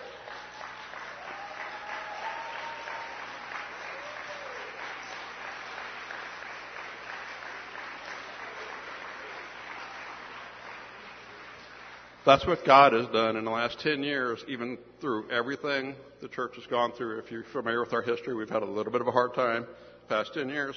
That's 12.25 12.45
what 12.47 12.65
God 12.65 12.93
has 12.93 13.05
done 13.07 13.35
in 13.35 13.45
the 13.45 13.51
last 13.51 13.79
10 13.81 14.01
years, 14.01 14.43
even 14.47 14.79
through 14.99 15.29
everything 15.29 15.93
the 16.21 16.27
church 16.27 16.55
has 16.55 16.65
gone 16.65 16.91
through. 16.91 17.19
If 17.19 17.29
you're 17.29 17.43
familiar 17.43 17.79
with 17.81 17.93
our 17.93 18.01
history, 18.01 18.33
we've 18.33 18.49
had 18.49 18.63
a 18.63 18.65
little 18.65 18.91
bit 18.91 19.01
of 19.01 19.07
a 19.07 19.11
hard 19.11 19.35
time 19.35 19.67
the 20.07 20.15
past 20.15 20.33
10 20.33 20.49
years. 20.49 20.75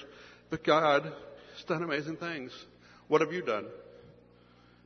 But 0.50 0.62
God 0.62 1.04
has 1.04 1.64
done 1.66 1.82
amazing 1.82 2.18
things. 2.18 2.52
What 3.08 3.22
have 3.22 3.32
you 3.32 3.40
done? 3.40 3.64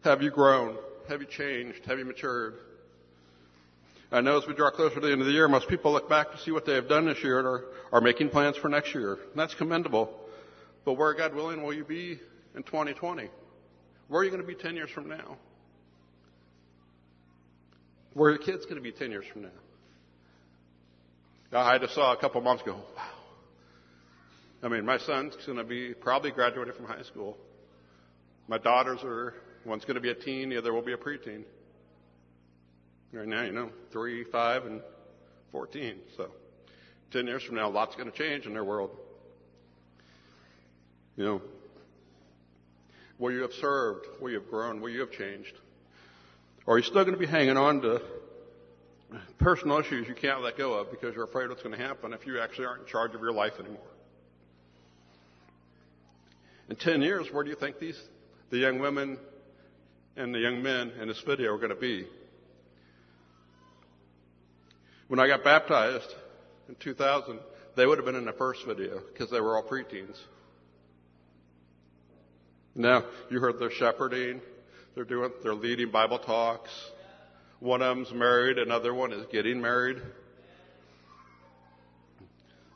Have 0.05 0.23
you 0.23 0.31
grown? 0.31 0.77
Have 1.09 1.21
you 1.21 1.27
changed? 1.27 1.85
Have 1.87 1.99
you 1.99 2.05
matured? 2.05 2.55
I 4.13 4.21
know 4.21 4.39
as 4.39 4.47
we 4.47 4.55
draw 4.55 4.71
closer 4.71 4.97
to 4.97 5.01
the 5.01 5.11
end 5.11 5.21
of 5.21 5.27
the 5.27 5.33
year, 5.33 5.49
most 5.49 5.69
people 5.69 5.91
look 5.91 6.09
back 6.09 6.31
to 6.31 6.39
see 6.39 6.53
what 6.53 6.65
they 6.65 6.75
have 6.75 6.89
done 6.89 7.07
this 7.07 7.25
year 7.25 7.41
and 7.41 7.49
are, 7.49 7.65
are 7.93 8.01
making 8.01 8.29
plans 8.29 8.57
for 8.57 8.69
next 8.69 8.95
year. 8.95 9.15
And 9.15 9.35
that's 9.35 9.55
commendable. 9.55 10.17
But 10.85 10.93
where, 10.93 11.13
God 11.15 11.35
willing, 11.35 11.65
will 11.65 11.75
you 11.75 11.85
be 11.85 12.21
in 12.55 12.63
2020? 12.63 13.29
Where 14.07 14.21
are 14.21 14.25
you 14.25 14.31
going 14.31 14.43
to 14.43 14.47
be 14.47 14.55
10 14.55 14.77
years 14.77 14.91
from 14.91 15.09
now? 15.09 15.39
Where 18.15 18.31
your 18.31 18.39
kids 18.39 18.65
going 18.65 18.77
to 18.77 18.83
be 18.83 18.93
10 18.93 19.11
years 19.11 19.25
from 19.33 19.43
now? 19.43 19.49
I 21.55 21.79
just 21.79 21.95
saw 21.95 22.13
a 22.13 22.17
couple 22.17 22.41
months 22.41 22.63
ago, 22.63 22.77
wow. 22.97 23.03
I 24.63 24.69
mean, 24.69 24.87
my 24.87 24.99
son's 24.99 25.35
going 25.45 25.59
to 25.59 25.65
be 25.65 25.93
probably 25.93 26.31
graduated 26.31 26.77
from 26.77 26.87
high 26.87 27.03
school. 27.03 27.37
My 28.49 28.59
daughters 28.59 29.01
are, 29.03 29.35
one's 29.67 29.85
going 29.85 29.97
to 29.97 30.01
be 30.01 30.11
a 30.11 30.15
teen, 30.15 30.51
the 30.51 30.57
other 30.57 30.73
will 30.73 30.83
be 30.83 30.93
a 30.93 30.97
preteen. 30.97 31.45
Right 33.13 33.29
now, 33.29 33.43
you 33.43 33.53
know, 33.53 33.71
three, 33.91 34.25
five, 34.25 34.65
and 34.65 34.81
14. 35.51 35.97
So, 36.17 36.31
10 37.13 37.27
years 37.27 37.43
from 37.43 37.57
now, 37.57 37.69
lots 37.69 37.95
going 37.97 38.11
to 38.11 38.17
change 38.17 38.47
in 38.47 38.55
their 38.55 38.65
world. 38.65 38.91
You 41.17 41.25
know, 41.25 41.43
where 43.19 43.33
you 43.33 43.43
have 43.43 43.53
served, 43.53 44.07
where 44.19 44.33
you 44.33 44.41
have 44.41 44.49
grown, 44.49 44.81
where 44.81 44.91
you 44.91 45.01
have 45.01 45.11
changed. 45.11 45.53
Or 46.67 46.75
are 46.75 46.79
you 46.79 46.85
still 46.85 47.03
going 47.05 47.15
to 47.15 47.19
be 47.19 47.27
hanging 47.27 47.57
on 47.57 47.81
to 47.83 48.01
personal 49.39 49.79
issues 49.79 50.07
you 50.09 50.15
can't 50.15 50.43
let 50.43 50.57
go 50.57 50.75
of 50.75 50.91
because 50.91 51.15
you're 51.15 51.25
afraid 51.25 51.49
what's 51.49 51.63
going 51.63 51.77
to 51.77 51.83
happen 51.83 52.13
if 52.13 52.27
you 52.27 52.41
actually 52.41 52.67
aren't 52.67 52.83
in 52.83 52.87
charge 52.87 53.15
of 53.15 53.21
your 53.21 53.33
life 53.33 53.55
anymore? 53.59 53.81
In 56.69 56.77
10 56.77 57.03
years, 57.03 57.27
where 57.33 57.43
do 57.43 57.51
you 57.51 57.57
think 57.57 57.79
these, 57.79 58.01
the 58.51 58.59
young 58.59 58.79
women 58.79 59.19
and 60.17 60.35
the 60.35 60.39
young 60.39 60.63
men 60.63 60.93
in 61.01 61.09
this 61.09 61.21
video 61.21 61.53
are 61.53 61.59
going 61.59 61.71
to 61.71 61.75
be? 61.75 62.07
When 65.09 65.19
I 65.19 65.27
got 65.27 65.45
baptized 65.45 66.15
in 66.69 66.77
2000, 66.77 67.41
they 67.77 67.85
would 67.85 67.99
have 67.99 68.05
been 68.07 68.15
in 68.15 68.25
the 68.25 68.33
first 68.33 68.65
video 68.67 69.01
because 69.13 69.31
they 69.31 69.41
were 69.41 69.57
all 69.57 69.63
preteens. 69.63 70.17
Now, 72.75 73.05
you 73.31 73.41
heard 73.41 73.59
they're 73.59 73.71
shepherding, 73.71 74.41
they're 74.95 75.05
doing, 75.05 75.31
they're 75.43 75.55
leading 75.55 75.91
Bible 75.91 76.19
talks. 76.19 76.71
One 77.61 77.81
of 77.83 77.97
them's 77.97 78.13
married, 78.13 78.59
another 78.59 78.93
one 78.93 79.13
is 79.13 79.25
getting 79.31 79.61
married. 79.61 80.03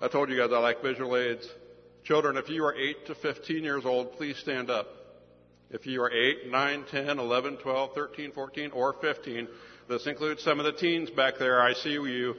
I 0.01 0.09
told 0.09 0.31
you 0.31 0.37
guys 0.37 0.51
I 0.53 0.59
like 0.59 0.83
visual 0.83 1.17
aids. 1.17 1.47
Children, 2.05 2.37
if 2.37 2.49
you 2.49 2.65
are 2.65 2.75
8 2.75 3.07
to 3.07 3.15
15 3.17 3.65
years 3.65 3.85
old, 3.85 4.13
please 4.13 4.37
stand 4.39 4.71
up. 4.71 4.87
If 5.71 5.87
you 5.87 6.01
are 6.03 6.11
8, 6.11 6.51
9, 6.51 6.85
10, 6.91 7.19
11, 7.19 7.57
12, 7.57 7.95
13, 7.95 8.33
14, 8.33 8.71
or 8.71 8.95
15, 9.01 9.49
this 9.89 10.07
includes 10.07 10.43
some 10.43 10.61
of 10.61 10.67
the 10.67 10.73
teens 10.73 11.11
back 11.11 11.35
there. 11.39 11.61
I 11.61 11.73
see 11.73 11.91
you. 11.91 12.37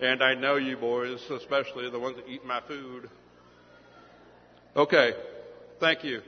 And 0.00 0.22
I 0.22 0.34
know 0.34 0.56
you 0.56 0.76
boys, 0.76 1.20
especially 1.30 1.90
the 1.90 1.98
ones 1.98 2.16
that 2.16 2.28
eat 2.28 2.44
my 2.44 2.60
food. 2.66 3.10
Okay. 4.76 5.12
Thank 5.80 6.04
you. 6.04 6.22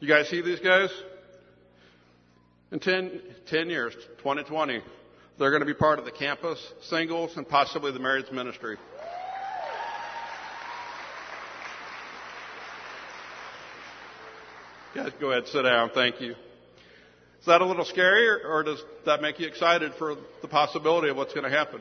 You 0.00 0.08
guys 0.08 0.28
see 0.28 0.42
these 0.42 0.60
guys? 0.60 0.90
In 2.70 2.80
10, 2.80 3.22
10 3.46 3.70
years, 3.70 3.94
2020, 4.18 4.82
they're 5.38 5.50
going 5.50 5.60
to 5.60 5.66
be 5.66 5.72
part 5.72 5.98
of 5.98 6.04
the 6.04 6.10
campus, 6.10 6.60
singles, 6.82 7.34
and 7.36 7.48
possibly 7.48 7.92
the 7.92 7.98
marriage 7.98 8.30
ministry. 8.30 8.76
Guys, 14.94 15.12
go 15.18 15.30
ahead, 15.30 15.46
sit 15.46 15.62
down. 15.62 15.90
Thank 15.94 16.20
you. 16.20 16.32
Is 16.32 17.46
that 17.46 17.62
a 17.62 17.64
little 17.66 17.84
scary, 17.84 18.28
or, 18.28 18.40
or 18.46 18.62
does 18.64 18.82
that 19.06 19.22
make 19.22 19.38
you 19.38 19.46
excited 19.46 19.92
for 19.98 20.16
the 20.42 20.48
possibility 20.48 21.08
of 21.08 21.16
what's 21.16 21.32
going 21.32 21.50
to 21.50 21.56
happen? 21.56 21.80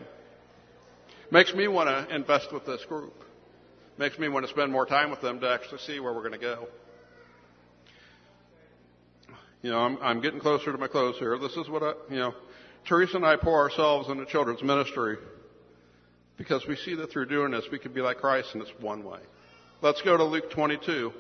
Makes 1.32 1.54
me 1.54 1.68
want 1.68 1.90
to 1.90 2.16
invest 2.16 2.54
with 2.54 2.66
this 2.66 2.86
group. 2.86 3.14
Makes 3.98 4.20
me 4.20 4.30
want 4.30 4.46
to 4.46 4.52
spend 4.52 4.72
more 4.72 4.86
time 4.86 5.10
with 5.10 5.20
them 5.20 5.42
to 5.42 5.50
actually 5.50 5.80
see 5.80 6.00
where 6.00 6.14
we're 6.14 6.22
going 6.22 6.34
to 6.34 6.38
go. 6.38 6.68
You 9.68 9.74
know, 9.74 9.80
I'm, 9.80 9.98
I'm 10.02 10.22
getting 10.22 10.40
closer 10.40 10.72
to 10.72 10.78
my 10.78 10.88
close 10.88 11.18
here. 11.18 11.38
This 11.38 11.58
is 11.58 11.68
what 11.68 11.84
I, 11.84 11.92
you 12.10 12.20
know, 12.20 12.34
Teresa 12.88 13.18
and 13.18 13.26
I 13.26 13.36
pour 13.36 13.60
ourselves 13.60 14.08
into 14.08 14.26
children's 14.26 14.64
ministry 14.64 15.18
because 16.38 16.66
we 16.66 16.78
see 16.78 16.96
that 16.96 17.12
through 17.12 17.26
doing 17.26 17.52
this, 17.52 17.66
we 17.70 17.78
can 17.78 17.92
be 17.92 18.00
like 18.00 18.20
Christ 18.20 18.48
and 18.54 18.62
it's 18.62 18.72
one 18.80 19.04
way. 19.04 19.20
Let's 19.82 20.02
go 20.04 20.16
to 20.16 20.24
Luke 20.24 20.52
22, 20.52 21.12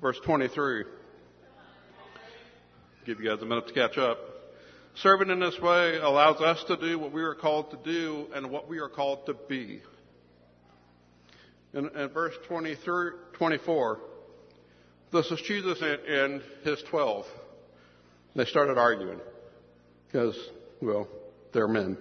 verse 0.00 0.20
23. 0.24 0.84
Give 3.06 3.20
you 3.20 3.28
guys 3.28 3.42
a 3.42 3.44
minute 3.44 3.66
to 3.66 3.74
catch 3.74 3.98
up. 3.98 4.18
Serving 4.94 5.30
in 5.30 5.40
this 5.40 5.58
way 5.58 5.98
allows 5.98 6.40
us 6.40 6.62
to 6.68 6.76
do 6.76 6.96
what 6.96 7.10
we 7.10 7.22
are 7.22 7.34
called 7.34 7.72
to 7.72 7.78
do 7.78 8.28
and 8.36 8.52
what 8.52 8.68
we 8.68 8.78
are 8.78 8.88
called 8.88 9.26
to 9.26 9.34
be. 9.34 9.82
In, 11.74 11.88
in 11.88 12.08
verse 12.10 12.34
23, 12.46 13.10
24, 13.32 14.00
this 15.12 15.30
is 15.30 15.40
Jesus 15.42 15.82
and, 15.82 16.42
his 16.64 16.82
12. 16.90 17.26
They 18.36 18.44
started 18.44 18.78
arguing 18.78 19.20
because, 20.06 20.38
well, 20.80 21.08
they're 21.52 21.68
men. 21.68 21.96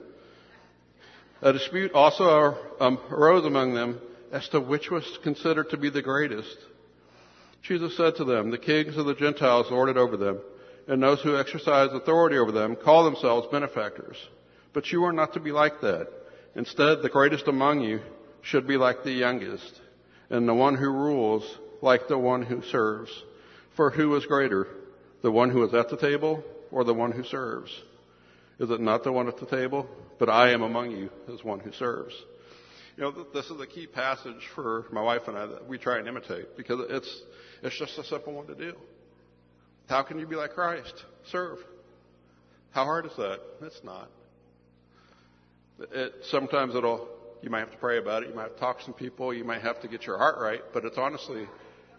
A 1.42 1.54
dispute 1.54 1.92
also 1.94 2.56
um, 2.80 3.00
arose 3.10 3.46
among 3.46 3.74
them 3.74 4.00
as 4.32 4.48
to 4.50 4.60
which 4.60 4.92
was 4.92 5.06
considered 5.24 5.70
to 5.72 5.78
be 5.78 5.90
the 5.90 6.02
greatest. 6.02 6.58
Jesus 7.64 7.98
said 7.98 8.16
to 8.18 8.26
them, 8.26 8.52
The 8.52 8.58
kings 8.58 8.96
of 8.98 9.06
the 9.06 9.16
Gentiles 9.16 9.68
lord 9.72 9.90
it 9.90 9.98
over 9.98 10.18
them, 10.18 10.40
and 10.88 11.02
those 11.02 11.22
who 11.22 11.38
exercise 11.38 11.90
authority 11.94 12.38
over 12.38 12.52
them 12.52 12.76
call 12.76 13.06
themselves 13.06 13.48
benefactors. 13.52 14.18
But 14.74 14.92
you 14.92 15.04
are 15.06 15.14
not 15.14 15.34
to 15.34 15.40
be 15.40 15.52
like 15.52 15.82
that. 15.82 16.08
Instead, 16.56 17.02
the 17.02 17.10
greatest 17.10 17.48
among 17.48 17.82
you 17.82 18.02
should 18.42 18.68
be 18.68 18.78
like 18.78 19.04
the 19.04 19.12
youngest, 19.12 19.80
and 20.30 20.48
the 20.48 20.54
one 20.54 20.76
who 20.76 20.90
rules 20.90 21.44
like 21.82 22.08
the 22.08 22.18
one 22.18 22.42
who 22.42 22.62
serves. 22.64 23.12
For 23.76 23.90
who 23.90 24.16
is 24.16 24.26
greater, 24.26 24.68
the 25.22 25.32
one 25.32 25.50
who 25.50 25.64
is 25.64 25.74
at 25.74 25.90
the 25.90 25.98
table 25.98 26.44
or 26.72 26.84
the 26.84 26.94
one 26.94 27.12
who 27.12 27.24
serves? 27.24 27.72
Is 28.60 28.70
it 28.70 28.82
not 28.82 29.04
the 29.04 29.12
one 29.12 29.28
at 29.28 29.38
the 29.38 29.46
table? 29.46 29.88
But 30.20 30.30
I 30.30 30.52
am 30.52 30.62
among 30.62 30.92
you 30.92 31.10
as 31.34 31.44
one 31.44 31.60
who 31.60 31.72
serves. 31.72 32.14
You 32.98 33.04
know, 33.04 33.26
this 33.34 33.46
is 33.46 33.62
a 33.62 33.68
key 33.68 33.88
passage 33.88 34.50
for 34.54 34.86
my 34.92 35.02
wife 35.02 35.22
and 35.28 35.38
I 35.38 35.46
that 35.46 35.68
we 35.68 35.78
try 35.78 36.00
and 36.00 36.08
imitate 36.08 36.58
because 36.58 36.82
it's, 36.90 37.22
it's 37.64 37.80
just 37.80 37.98
a 37.98 38.04
simple 38.04 38.34
one 38.34 38.48
to 38.48 38.56
do. 38.56 38.74
How 39.88 40.04
can 40.04 40.20
you 40.20 40.28
be 40.28 40.36
like 40.36 40.52
Christ? 40.52 40.94
Serve. 41.32 41.60
How 42.72 42.84
hard 42.84 43.06
is 43.06 43.16
that? 43.16 43.40
It's 43.62 43.82
not. 43.84 44.10
It, 45.80 46.14
sometimes 46.30 46.76
it'll, 46.76 47.08
you 47.42 47.50
might 47.50 47.60
have 47.60 47.72
to 47.72 47.78
pray 47.78 47.98
about 47.98 48.24
it. 48.24 48.30
You 48.30 48.36
might 48.36 48.44
have 48.44 48.54
to 48.56 48.60
talk 48.60 48.80
to 48.80 48.84
some 48.84 48.94
people. 48.94 49.34
You 49.34 49.46
might 49.46 49.62
have 49.62 49.82
to 49.82 49.88
get 49.88 50.06
your 50.06 50.18
heart 50.18 50.36
right. 50.38 50.62
But 50.74 50.84
it's 50.84 50.98
honestly, 50.98 51.48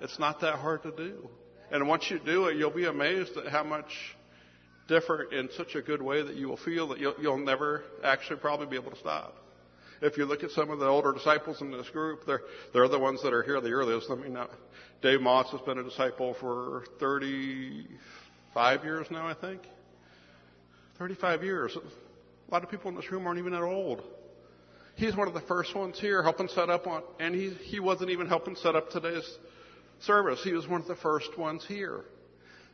it's 0.01 0.19
not 0.19 0.41
that 0.41 0.57
hard 0.57 0.83
to 0.85 0.91
do. 0.93 1.29
And 1.71 1.87
once 1.87 2.11
you 2.11 2.19
do 2.19 2.47
it, 2.47 2.57
you'll 2.57 2.71
be 2.71 2.87
amazed 2.87 3.37
at 3.37 3.47
how 3.49 3.63
much 3.63 3.91
different 4.89 5.33
in 5.33 5.49
such 5.57 5.77
a 5.77 5.83
good 5.83 6.03
way 6.03 6.23
that 6.23 6.35
you 6.35 6.49
will 6.49 6.57
feel 6.57 6.89
that 6.89 6.99
you'll, 6.99 7.15
you'll 7.21 7.39
never 7.39 7.85
actually 8.03 8.41
probably 8.41 8.67
be 8.67 8.77
able 8.77 8.91
to 8.91 8.99
stop. 8.99 9.37
If 10.03 10.17
you 10.17 10.25
look 10.25 10.43
at 10.43 10.51
some 10.51 10.71
of 10.71 10.79
the 10.79 10.87
older 10.87 11.13
disciples 11.13 11.61
in 11.61 11.71
this 11.71 11.89
group, 11.91 12.27
they're, 12.27 12.41
they're 12.73 12.89
the 12.89 12.99
ones 12.99 13.23
that 13.23 13.33
are 13.33 13.43
here 13.43 13.61
the 13.61 13.71
earliest. 13.71 14.11
I 14.11 14.15
mean, 14.15 14.37
uh, 14.37 14.47
Dave 15.03 15.21
Moss 15.21 15.51
has 15.53 15.61
been 15.61 15.79
a 15.79 15.85
disciple 15.85 16.35
for 16.41 16.85
35 16.99 18.85
years 18.85 19.07
now, 19.11 19.29
I 19.29 19.35
think. 19.35 19.61
35 20.99 21.45
years. 21.45 21.77
A 21.77 22.51
lot 22.51 22.65
of 22.65 22.71
people 22.71 22.89
in 22.89 22.97
this 22.97 23.11
room 23.13 23.27
aren't 23.27 23.39
even 23.39 23.53
that 23.53 23.63
old. 23.63 24.03
He's 24.97 25.15
one 25.15 25.29
of 25.29 25.35
the 25.35 25.41
first 25.43 25.75
ones 25.75 26.01
here 26.01 26.23
helping 26.23 26.49
set 26.49 26.69
up 26.69 26.87
on, 26.87 27.03
and 27.21 27.35
he, 27.35 27.51
he 27.51 27.79
wasn't 27.79 28.11
even 28.11 28.27
helping 28.27 28.57
set 28.57 28.75
up 28.75 28.91
today's 28.91 29.25
service. 30.01 30.41
He 30.43 30.53
was 30.53 30.67
one 30.67 30.81
of 30.81 30.89
the 30.89 30.97
first 30.97 31.37
ones 31.39 31.65
here 31.67 32.05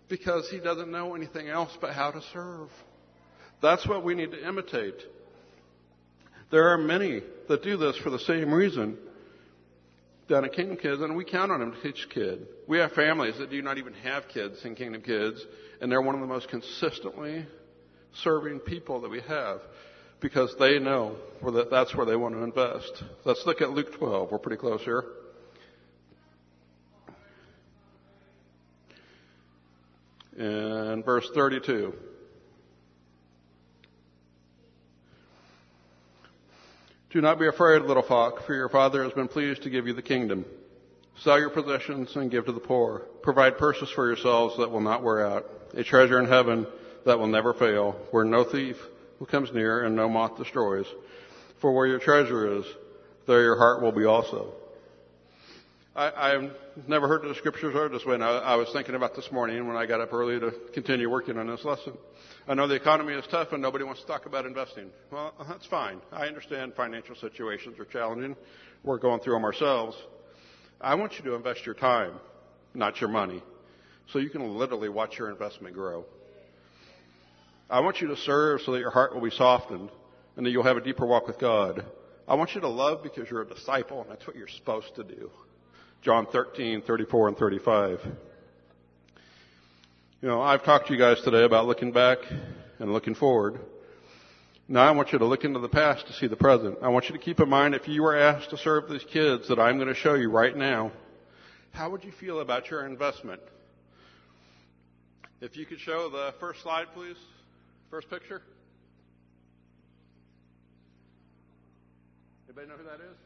because 0.09 0.49
he 0.51 0.59
doesn't 0.59 0.91
know 0.91 1.15
anything 1.15 1.49
else 1.49 1.77
but 1.81 1.93
how 1.93 2.11
to 2.11 2.21
serve. 2.33 2.69
That's 3.62 3.87
what 3.87 4.05
we 4.05 4.15
need 4.15 4.33
to 4.33 4.47
imitate. 4.49 4.97
There 6.51 6.69
are 6.69 6.79
many 6.79 7.23
that 7.49 7.62
do 7.62 7.77
this 7.77 7.97
for 7.97 8.11
the 8.11 8.19
same 8.21 8.53
reason 8.53 8.99
down 10.29 10.45
at 10.45 10.53
Kingdom 10.53 10.77
Kids, 10.77 11.01
and 11.01 11.17
we 11.17 11.25
count 11.25 11.53
on 11.53 11.61
them 11.61 11.73
to 11.73 11.83
teach 11.83 12.09
kids. 12.11 12.43
We 12.69 12.79
have 12.79 12.93
families 12.93 13.39
that 13.39 13.51
do 13.51 13.62
not 13.62 13.79
even 13.79 13.95
have 13.95 14.29
kids 14.29 14.65
in 14.65 14.75
Kingdom 14.75 15.03
Kids, 15.03 15.45
and 15.81 15.91
they're 15.91 16.03
one 16.03 16.15
of 16.15 16.21
the 16.21 16.27
most 16.27 16.49
consistently 16.49 17.47
serving 18.23 18.61
people 18.61 19.01
that 19.03 19.11
we 19.11 19.21
have 19.23 19.61
because 20.21 20.55
they 20.59 20.79
know 20.79 21.17
that 21.43 21.71
that's 21.71 21.95
where 21.95 22.07
they 22.07 22.17
want 22.17 22.35
to 22.35 22.43
invest. 22.43 23.03
Let's 23.25 23.43
look 23.47 23.61
at 23.61 23.71
Luke 23.71 23.97
12. 23.99 24.31
We're 24.31 24.39
pretty 24.39 24.57
close 24.57 24.83
here. 24.83 25.05
And 30.37 31.05
verse 31.05 31.29
32. 31.35 31.94
Do 37.11 37.20
not 37.22 37.38
be 37.38 37.46
afraid, 37.46 37.83
little 37.83 38.03
flock, 38.03 38.44
for 38.44 38.55
your 38.55 38.68
Father 38.68 39.03
has 39.03 39.12
been 39.12 39.29
pleased 39.29 39.62
to 39.62 39.70
give 39.70 39.87
you 39.87 39.94
the 39.94 40.03
kingdom. 40.03 40.44
Sell 41.20 41.38
your 41.38 41.49
possessions 41.49 42.14
and 42.14 42.31
give 42.31 42.44
to 42.44 42.53
the 42.53 42.61
poor. 42.61 43.07
Provide 43.22 43.57
purses 43.57 43.88
for 43.88 44.07
yourselves 44.07 44.59
that 44.59 44.70
will 44.70 44.83
not 44.83 45.03
wear 45.03 45.27
out, 45.27 45.51
a 45.75 45.83
treasure 45.83 46.18
in 46.18 46.27
heaven 46.27 46.66
that 47.07 47.18
will 47.18 47.29
never 47.29 47.55
fail, 47.55 47.92
where 48.11 48.25
no 48.25 48.44
thief 48.44 48.77
comes 49.29 49.51
near 49.53 49.85
and 49.85 49.96
no 49.96 50.11
moth 50.11 50.37
destroys. 50.37 50.87
For 51.61 51.72
where 51.72 51.87
your 51.87 52.01
treasure 52.01 52.59
is, 52.59 52.66
there 53.27 53.42
your 53.42 53.57
heart 53.57 53.81
will 53.81 53.92
be 53.92 54.05
also. 54.05 54.53
I, 55.98 56.28
have 56.32 56.50
never 56.87 57.09
heard 57.09 57.22
the 57.22 57.35
scriptures 57.37 57.74
read 57.74 57.90
this 57.90 58.04
way, 58.04 58.14
and 58.14 58.22
I, 58.22 58.37
I 58.37 58.56
was 58.56 58.68
thinking 58.70 58.94
about 58.94 59.16
this 59.16 59.32
morning 59.32 59.66
when 59.66 59.78
I 59.78 59.87
got 59.87 60.02
up 60.02 60.12
early 60.12 60.38
to 60.38 60.52
continue 60.74 61.09
working 61.09 61.38
on 61.38 61.46
this 61.46 61.64
lesson. 61.64 61.94
I 62.46 62.52
know 62.52 62.68
the 62.68 62.74
economy 62.74 63.14
is 63.14 63.24
tough 63.30 63.52
and 63.52 63.62
nobody 63.62 63.82
wants 63.82 64.02
to 64.02 64.06
talk 64.06 64.26
about 64.26 64.44
investing. 64.44 64.90
Well, 65.11 65.32
uh, 65.40 65.44
that's 65.48 65.64
fine. 65.64 66.02
I 66.12 66.26
understand 66.26 66.74
financial 66.74 67.14
situations 67.16 67.78
are 67.78 67.87
challenging. 67.87 68.37
We're 68.85 68.98
going 68.98 69.20
through 69.20 69.35
them 69.35 69.44
ourselves. 69.44 69.96
I 70.82 70.96
want 70.96 71.14
you 71.18 71.24
to 71.24 71.35
invest 71.35 71.64
your 71.64 71.74
time, 71.74 72.12
not 72.74 73.00
your 73.00 73.09
money, 73.09 73.42
so 74.12 74.18
you 74.18 74.28
can 74.28 74.54
literally 74.54 74.90
watch 74.90 75.18
your 75.18 75.30
investment 75.30 75.74
grow. 75.74 76.04
I 77.70 77.80
want 77.80 78.02
you 78.02 78.09
to 78.09 78.16
serve 78.18 78.61
so 78.61 78.72
that 78.72 78.80
your 78.80 78.90
heart 78.90 79.14
will 79.14 79.22
be 79.22 79.30
softened 79.30 79.88
and 80.37 80.44
that 80.44 80.50
you'll 80.50 80.62
have 80.62 80.76
a 80.76 80.82
deeper 80.82 81.06
walk 81.06 81.26
with 81.26 81.38
God. 81.38 81.87
I 82.28 82.35
want 82.35 82.54
you 82.54 82.61
to 82.61 82.68
love 82.68 83.02
because 83.02 83.30
you're 83.30 83.42
a 83.42 83.48
disciple 83.48 84.02
and 84.02 84.11
that's 84.11 84.26
what 84.26 84.37
you're 84.37 84.46
supposed 84.46 84.94
to 84.96 85.02
do. 85.02 85.30
John 86.02 86.26
13, 86.26 86.82
34 86.82 87.28
and 87.28 87.37
35. 87.37 88.00
You 90.22 90.28
know, 90.28 90.40
I've 90.40 90.64
talked 90.64 90.87
to 90.88 90.92
you 90.92 90.98
guys 90.98 91.20
today 91.20 91.44
about 91.44 91.66
looking 91.66 91.92
back 91.92 92.18
and 92.78 92.92
looking 92.92 93.14
forward. 93.14 93.61
Now 94.68 94.87
I 94.87 94.90
want 94.92 95.12
you 95.12 95.18
to 95.18 95.24
look 95.24 95.44
into 95.44 95.61
the 95.61 95.68
past 95.68 96.06
to 96.09 96.12
see 96.12 96.26
the 96.26 96.37
present. 96.37 96.78
I 96.82 96.88
want 96.88 97.09
you 97.09 97.12
to 97.12 97.18
keep 97.22 97.38
in 97.38 97.48
mind 97.48 97.74
if 97.74 97.87
you 97.87 98.02
were 98.02 98.16
asked 98.16 98.50
to 98.50 98.56
serve 98.56 98.88
these 98.88 99.04
kids 99.04 99.48
that 99.48 99.59
I'm 99.59 99.76
going 99.76 99.88
to 99.88 99.94
show 99.94 100.14
you 100.14 100.30
right 100.30 100.56
now, 100.56 100.90
how 101.72 101.90
would 101.90 102.04
you 102.04 102.12
feel 102.12 102.40
about 102.40 102.70
your 102.70 102.87
investment? 102.87 103.40
If 105.40 105.56
you 105.56 105.66
could 105.66 105.80
show 105.80 106.09
the 106.09 106.35
first 106.40 106.62
slide, 106.62 106.87
please. 106.94 107.16
First 107.90 108.09
picture. 108.11 108.42
Anybody 112.48 112.68
know 112.68 112.76
who 112.76 112.85
that 112.85 113.04
is? 113.04 113.16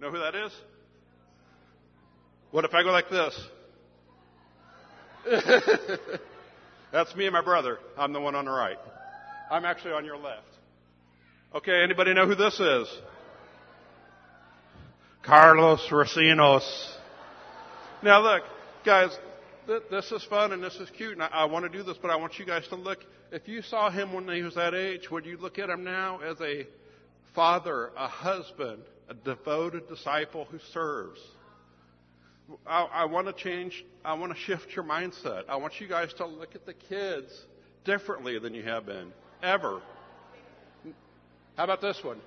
Know 0.00 0.10
who 0.10 0.18
that 0.18 0.34
is? 0.34 0.52
What 2.52 2.66
if 2.66 2.74
I 2.74 2.82
go 2.82 2.90
like 2.90 3.08
this? 3.08 3.34
That's 6.92 7.16
me 7.16 7.24
and 7.24 7.32
my 7.32 7.42
brother. 7.42 7.78
I'm 7.96 8.12
the 8.12 8.20
one 8.20 8.34
on 8.34 8.44
the 8.44 8.50
right. 8.50 8.76
I'm 9.50 9.64
actually 9.64 9.92
on 9.92 10.04
your 10.04 10.18
left. 10.18 10.46
Okay, 11.54 11.82
anybody 11.82 12.12
know 12.12 12.26
who 12.26 12.34
this 12.34 12.60
is? 12.60 12.88
Carlos 15.22 15.80
Racinos. 15.88 16.62
Now 18.02 18.20
look, 18.20 18.42
guys, 18.84 19.16
th- 19.66 19.84
this 19.90 20.12
is 20.12 20.22
fun 20.24 20.52
and 20.52 20.62
this 20.62 20.74
is 20.74 20.90
cute 20.90 21.12
and 21.12 21.22
I, 21.22 21.28
I 21.28 21.44
want 21.46 21.64
to 21.64 21.70
do 21.70 21.82
this, 21.82 21.96
but 21.96 22.10
I 22.10 22.16
want 22.16 22.38
you 22.38 22.44
guys 22.44 22.68
to 22.68 22.76
look. 22.76 22.98
If 23.30 23.48
you 23.48 23.62
saw 23.62 23.90
him 23.90 24.12
when 24.12 24.28
he 24.28 24.42
was 24.42 24.56
that 24.56 24.74
age, 24.74 25.10
would 25.10 25.24
you 25.24 25.38
look 25.38 25.58
at 25.58 25.70
him 25.70 25.84
now 25.84 26.20
as 26.20 26.38
a 26.42 26.66
father, 27.34 27.92
a 27.96 28.08
husband, 28.08 28.82
a 29.08 29.14
devoted 29.14 29.88
disciple 29.88 30.44
who 30.50 30.58
serves? 30.74 31.18
I, 32.66 32.82
I 32.82 33.04
want 33.06 33.26
to 33.26 33.32
change, 33.32 33.84
I 34.04 34.14
want 34.14 34.32
to 34.32 34.38
shift 34.38 34.74
your 34.74 34.84
mindset. 34.84 35.44
I 35.48 35.56
want 35.56 35.80
you 35.80 35.88
guys 35.88 36.12
to 36.14 36.26
look 36.26 36.54
at 36.54 36.66
the 36.66 36.74
kids 36.74 37.32
differently 37.84 38.38
than 38.38 38.54
you 38.54 38.62
have 38.62 38.86
been, 38.86 39.12
ever. 39.42 39.80
How 41.56 41.64
about 41.64 41.80
this 41.80 41.98
one? 42.02 42.18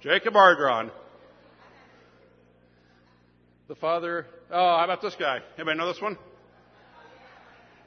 Jacob 0.00 0.34
Ardron. 0.34 0.90
The 3.68 3.74
father, 3.74 4.26
oh, 4.50 4.76
how 4.76 4.84
about 4.84 5.00
this 5.00 5.14
guy? 5.18 5.40
Anybody 5.56 5.78
know 5.78 5.86
this 5.86 6.02
one? 6.02 6.18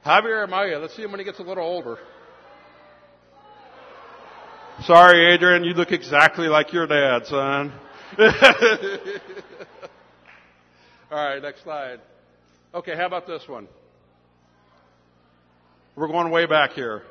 Javier 0.05 0.47
Amaya. 0.47 0.81
Let's 0.81 0.95
see 0.95 1.03
him 1.03 1.11
when 1.11 1.19
he 1.19 1.25
gets 1.25 1.39
a 1.39 1.43
little 1.43 1.63
older. 1.63 1.97
Sorry, 4.85 5.33
Adrian, 5.33 5.63
you 5.63 5.73
look 5.73 5.91
exactly 5.91 6.47
like 6.47 6.71
your 6.71 6.87
dad, 6.87 7.25
son. 7.25 7.73
All 11.09 11.17
right, 11.17 11.41
next 11.41 11.63
slide. 11.63 12.01
Okay, 12.75 12.93
how 12.93 13.05
about 13.05 13.25
this 13.27 13.41
one? 13.47 13.69
We're 15.95 16.09
going 16.09 16.29
way 16.31 16.45
back 16.45 16.71
here. 16.71 17.03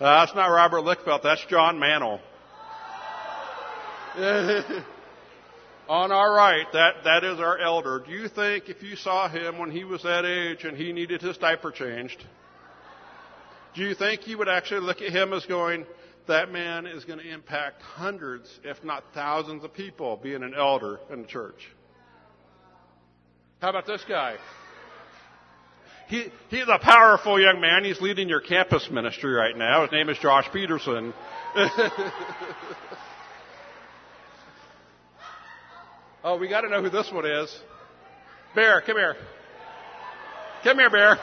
Uh, 0.00 0.24
that's 0.24 0.34
not 0.34 0.48
Robert 0.48 0.80
Lickfeld, 0.80 1.22
that's 1.22 1.44
John 1.48 1.78
Mannel. 1.78 2.20
On 5.88 6.10
our 6.10 6.34
right, 6.34 6.66
that, 6.72 7.04
that 7.04 7.22
is 7.22 7.38
our 7.38 7.58
elder. 7.58 8.02
Do 8.04 8.10
you 8.10 8.26
think 8.26 8.68
if 8.68 8.82
you 8.82 8.96
saw 8.96 9.28
him 9.28 9.58
when 9.58 9.70
he 9.70 9.84
was 9.84 10.02
that 10.02 10.24
age 10.24 10.64
and 10.64 10.76
he 10.76 10.92
needed 10.92 11.22
his 11.22 11.38
diaper 11.38 11.70
changed, 11.70 12.24
do 13.76 13.82
you 13.82 13.94
think 13.94 14.26
you 14.26 14.36
would 14.38 14.48
actually 14.48 14.80
look 14.80 15.00
at 15.00 15.12
him 15.12 15.32
as 15.32 15.46
going, 15.46 15.86
that 16.26 16.50
man 16.50 16.88
is 16.88 17.04
going 17.04 17.20
to 17.20 17.32
impact 17.32 17.82
hundreds, 17.82 18.50
if 18.64 18.82
not 18.82 19.04
thousands 19.14 19.62
of 19.62 19.72
people 19.72 20.16
being 20.20 20.42
an 20.42 20.54
elder 20.56 20.98
in 21.08 21.22
the 21.22 21.28
church? 21.28 21.68
How 23.62 23.70
about 23.70 23.86
this 23.86 24.04
guy? 24.08 24.36
He, 26.08 26.26
he's 26.48 26.66
a 26.66 26.80
powerful 26.80 27.40
young 27.40 27.60
man. 27.60 27.84
He's 27.84 28.00
leading 28.00 28.28
your 28.28 28.40
campus 28.40 28.90
ministry 28.90 29.32
right 29.32 29.56
now. 29.56 29.82
His 29.82 29.92
name 29.92 30.08
is 30.08 30.18
Josh 30.18 30.48
Peterson. 30.52 31.14
oh, 36.24 36.38
we 36.38 36.48
got 36.48 36.62
to 36.62 36.70
know 36.70 36.82
who 36.82 36.90
this 36.90 37.08
one 37.12 37.24
is. 37.24 37.56
Bear, 38.56 38.80
come 38.80 38.96
here. 38.96 39.14
Come 40.64 40.80
here, 40.80 40.90
Bear. 40.90 41.18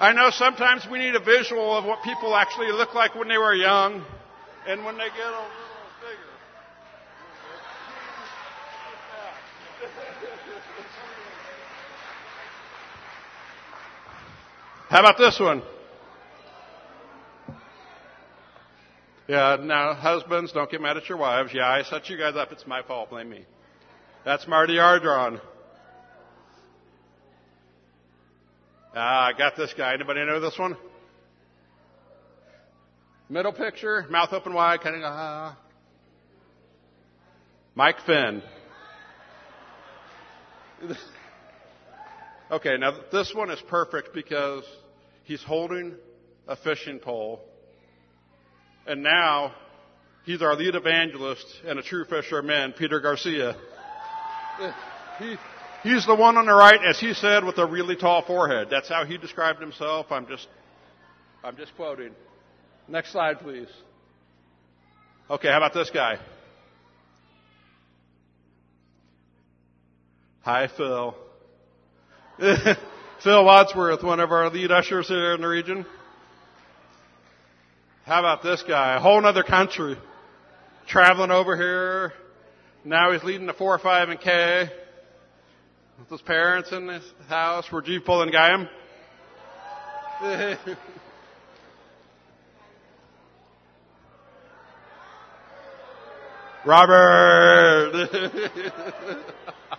I 0.00 0.12
know 0.12 0.30
sometimes 0.30 0.88
we 0.90 0.98
need 0.98 1.14
a 1.14 1.22
visual 1.22 1.78
of 1.78 1.84
what 1.84 2.02
people 2.02 2.34
actually 2.34 2.72
look 2.72 2.96
like 2.96 3.14
when 3.14 3.28
they 3.28 3.38
were 3.38 3.54
young 3.54 4.04
and 4.66 4.84
when 4.84 4.96
they 4.96 5.06
get 5.10 5.24
older. 5.24 5.67
How 14.88 15.00
about 15.00 15.18
this 15.18 15.38
one? 15.38 15.62
Yeah, 19.28 19.58
now 19.60 19.92
husbands, 19.92 20.52
don't 20.52 20.70
get 20.70 20.80
mad 20.80 20.96
at 20.96 21.10
your 21.10 21.18
wives. 21.18 21.50
Yeah, 21.52 21.68
I 21.68 21.82
set 21.82 22.08
you 22.08 22.16
guys 22.16 22.34
up. 22.36 22.52
It's 22.52 22.66
my 22.66 22.82
fault. 22.82 23.10
Blame 23.10 23.28
me. 23.28 23.44
That's 24.24 24.48
Marty 24.48 24.76
Ardron. 24.76 25.42
Ah, 28.96 29.26
I 29.26 29.32
got 29.36 29.56
this 29.56 29.74
guy. 29.76 29.92
Anybody 29.92 30.24
know 30.24 30.40
this 30.40 30.58
one? 30.58 30.74
Middle 33.28 33.52
picture, 33.52 34.06
mouth 34.08 34.32
open 34.32 34.54
wide, 34.54 34.80
kind 34.80 34.96
of 34.96 35.02
ah. 35.04 35.58
Mike 37.74 37.96
Finn. 38.06 38.42
Okay, 42.50 42.78
now 42.78 42.98
this 43.12 43.34
one 43.34 43.50
is 43.50 43.60
perfect 43.68 44.14
because 44.14 44.64
he's 45.24 45.42
holding 45.42 45.94
a 46.46 46.56
fishing 46.56 46.98
pole. 46.98 47.40
And 48.86 49.02
now 49.02 49.54
he's 50.24 50.40
our 50.40 50.56
lead 50.56 50.74
evangelist 50.74 51.46
and 51.66 51.78
a 51.78 51.82
true 51.82 52.06
fisher 52.06 52.38
of 52.38 52.76
Peter 52.76 53.00
Garcia. 53.00 53.54
He, 55.18 55.36
he's 55.82 56.06
the 56.06 56.14
one 56.14 56.38
on 56.38 56.46
the 56.46 56.54
right, 56.54 56.80
as 56.82 56.98
he 56.98 57.12
said, 57.12 57.44
with 57.44 57.58
a 57.58 57.66
really 57.66 57.96
tall 57.96 58.24
forehead. 58.24 58.68
That's 58.70 58.88
how 58.88 59.04
he 59.04 59.18
described 59.18 59.60
himself. 59.60 60.06
I'm 60.10 60.26
just, 60.26 60.48
I'm 61.44 61.56
just 61.56 61.76
quoting. 61.76 62.12
Next 62.88 63.12
slide, 63.12 63.40
please. 63.40 63.68
Okay, 65.28 65.48
how 65.48 65.58
about 65.58 65.74
this 65.74 65.90
guy? 65.90 66.18
Hi, 70.40 70.66
Phil. 70.74 71.14
Phil 73.24 73.44
Wadsworth, 73.44 74.04
one 74.04 74.20
of 74.20 74.30
our 74.30 74.48
lead 74.48 74.70
ushers 74.70 75.08
here 75.08 75.34
in 75.34 75.40
the 75.40 75.48
region. 75.48 75.84
How 78.06 78.20
about 78.20 78.44
this 78.44 78.62
guy? 78.62 78.94
A 78.94 79.00
whole 79.00 79.26
other 79.26 79.42
country. 79.42 79.98
Traveling 80.86 81.32
over 81.32 81.56
here. 81.56 82.12
Now 82.84 83.10
he's 83.10 83.24
leading 83.24 83.48
the 83.48 83.54
4 83.54 83.74
or 83.74 83.78
5 83.80 84.08
and 84.10 84.20
K. 84.20 84.70
With 85.98 86.10
his 86.10 86.22
parents 86.22 86.70
in 86.70 86.86
his 86.86 87.02
house. 87.28 87.66
Pulling 87.68 88.30
Guyam? 88.30 88.68
Robert! 96.64 98.08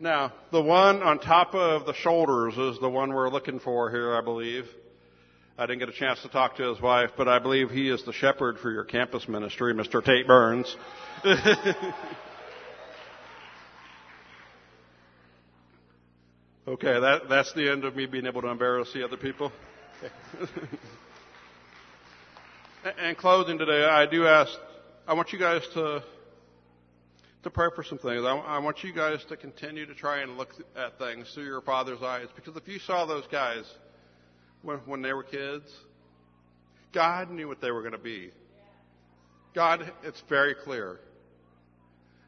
now, 0.00 0.32
the 0.52 0.62
one 0.62 1.02
on 1.02 1.18
top 1.18 1.54
of 1.54 1.84
the 1.84 1.94
shoulders 1.94 2.56
is 2.56 2.78
the 2.80 2.88
one 2.88 3.12
we're 3.12 3.30
looking 3.30 3.58
for 3.58 3.90
here, 3.90 4.16
I 4.16 4.20
believe. 4.20 4.64
I 5.58 5.66
didn't 5.66 5.80
get 5.80 5.88
a 5.88 5.92
chance 5.92 6.22
to 6.22 6.28
talk 6.28 6.56
to 6.58 6.72
his 6.72 6.80
wife, 6.80 7.10
but 7.16 7.26
I 7.26 7.40
believe 7.40 7.70
he 7.70 7.90
is 7.90 8.04
the 8.04 8.12
shepherd 8.12 8.60
for 8.60 8.70
your 8.70 8.84
campus 8.84 9.28
ministry, 9.28 9.74
Mr. 9.74 10.04
Tate 10.04 10.28
Burns. 10.28 10.76
okay, 11.24 11.42
that, 17.00 17.22
that's 17.28 17.52
the 17.54 17.68
end 17.68 17.84
of 17.84 17.96
me 17.96 18.06
being 18.06 18.26
able 18.26 18.42
to 18.42 18.48
embarrass 18.48 18.92
the 18.92 19.04
other 19.04 19.16
people. 19.16 19.50
In 23.04 23.16
closing 23.16 23.58
today, 23.58 23.84
I 23.84 24.06
do 24.06 24.28
ask, 24.28 24.52
I 25.08 25.14
want 25.14 25.32
you 25.32 25.40
guys 25.40 25.62
to 25.74 26.04
to 27.42 27.50
pray 27.50 27.68
for 27.74 27.82
some 27.82 27.98
things. 27.98 28.24
I, 28.24 28.36
I, 28.36 28.58
want 28.58 28.82
you 28.82 28.92
guys 28.92 29.24
to 29.28 29.36
continue 29.36 29.86
to 29.86 29.94
try 29.94 30.22
and 30.22 30.36
look 30.36 30.54
at 30.76 30.98
things 30.98 31.30
through 31.34 31.44
your 31.44 31.60
Father's 31.60 32.02
eyes, 32.02 32.26
because 32.34 32.56
if 32.56 32.66
you 32.66 32.78
saw 32.80 33.06
those 33.06 33.26
guys 33.30 33.64
when, 34.62 34.78
when 34.78 35.02
they 35.02 35.12
were 35.12 35.22
kids, 35.22 35.70
God 36.92 37.30
knew 37.30 37.48
what 37.48 37.60
they 37.60 37.70
were 37.70 37.82
going 37.82 37.92
to 37.92 37.98
be. 37.98 38.30
God, 39.54 39.92
it's 40.02 40.22
very 40.28 40.54
clear. 40.54 41.00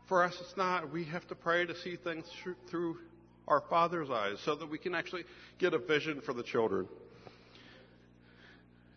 For 0.09 0.25
us, 0.25 0.37
it's 0.41 0.57
not. 0.57 0.93
We 0.93 1.05
have 1.05 1.27
to 1.29 1.35
pray 1.35 1.67
to 1.67 1.77
see 1.77 1.97
things 1.97 2.25
through 2.69 2.97
our 3.49 3.63
Father's 3.69 4.11
eyes, 4.11 4.39
so 4.45 4.55
that 4.55 4.71
we 4.71 4.79
can 4.79 4.95
actually 4.95 5.25
get 5.59 5.75
a 5.75 5.79
vision 5.79 6.21
for 6.21 6.33
the 6.33 6.43
children. 6.43 6.87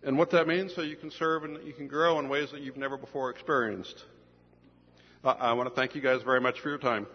And 0.03 0.17
what 0.17 0.31
that 0.31 0.47
means, 0.47 0.75
so 0.75 0.81
you 0.81 0.95
can 0.95 1.11
serve 1.11 1.43
and 1.43 1.65
you 1.65 1.73
can 1.73 1.87
grow 1.87 2.19
in 2.19 2.29
ways 2.29 2.51
that 2.51 2.61
you've 2.61 2.77
never 2.77 2.97
before 2.97 3.29
experienced. 3.29 4.03
I 5.25 5.53
want 5.53 5.69
to 5.69 5.75
thank 5.75 5.95
you 5.95 6.01
guys 6.01 6.21
very 6.21 6.41
much 6.41 6.59
for 6.59 6.67
your 6.67 6.77
time. 6.77 7.07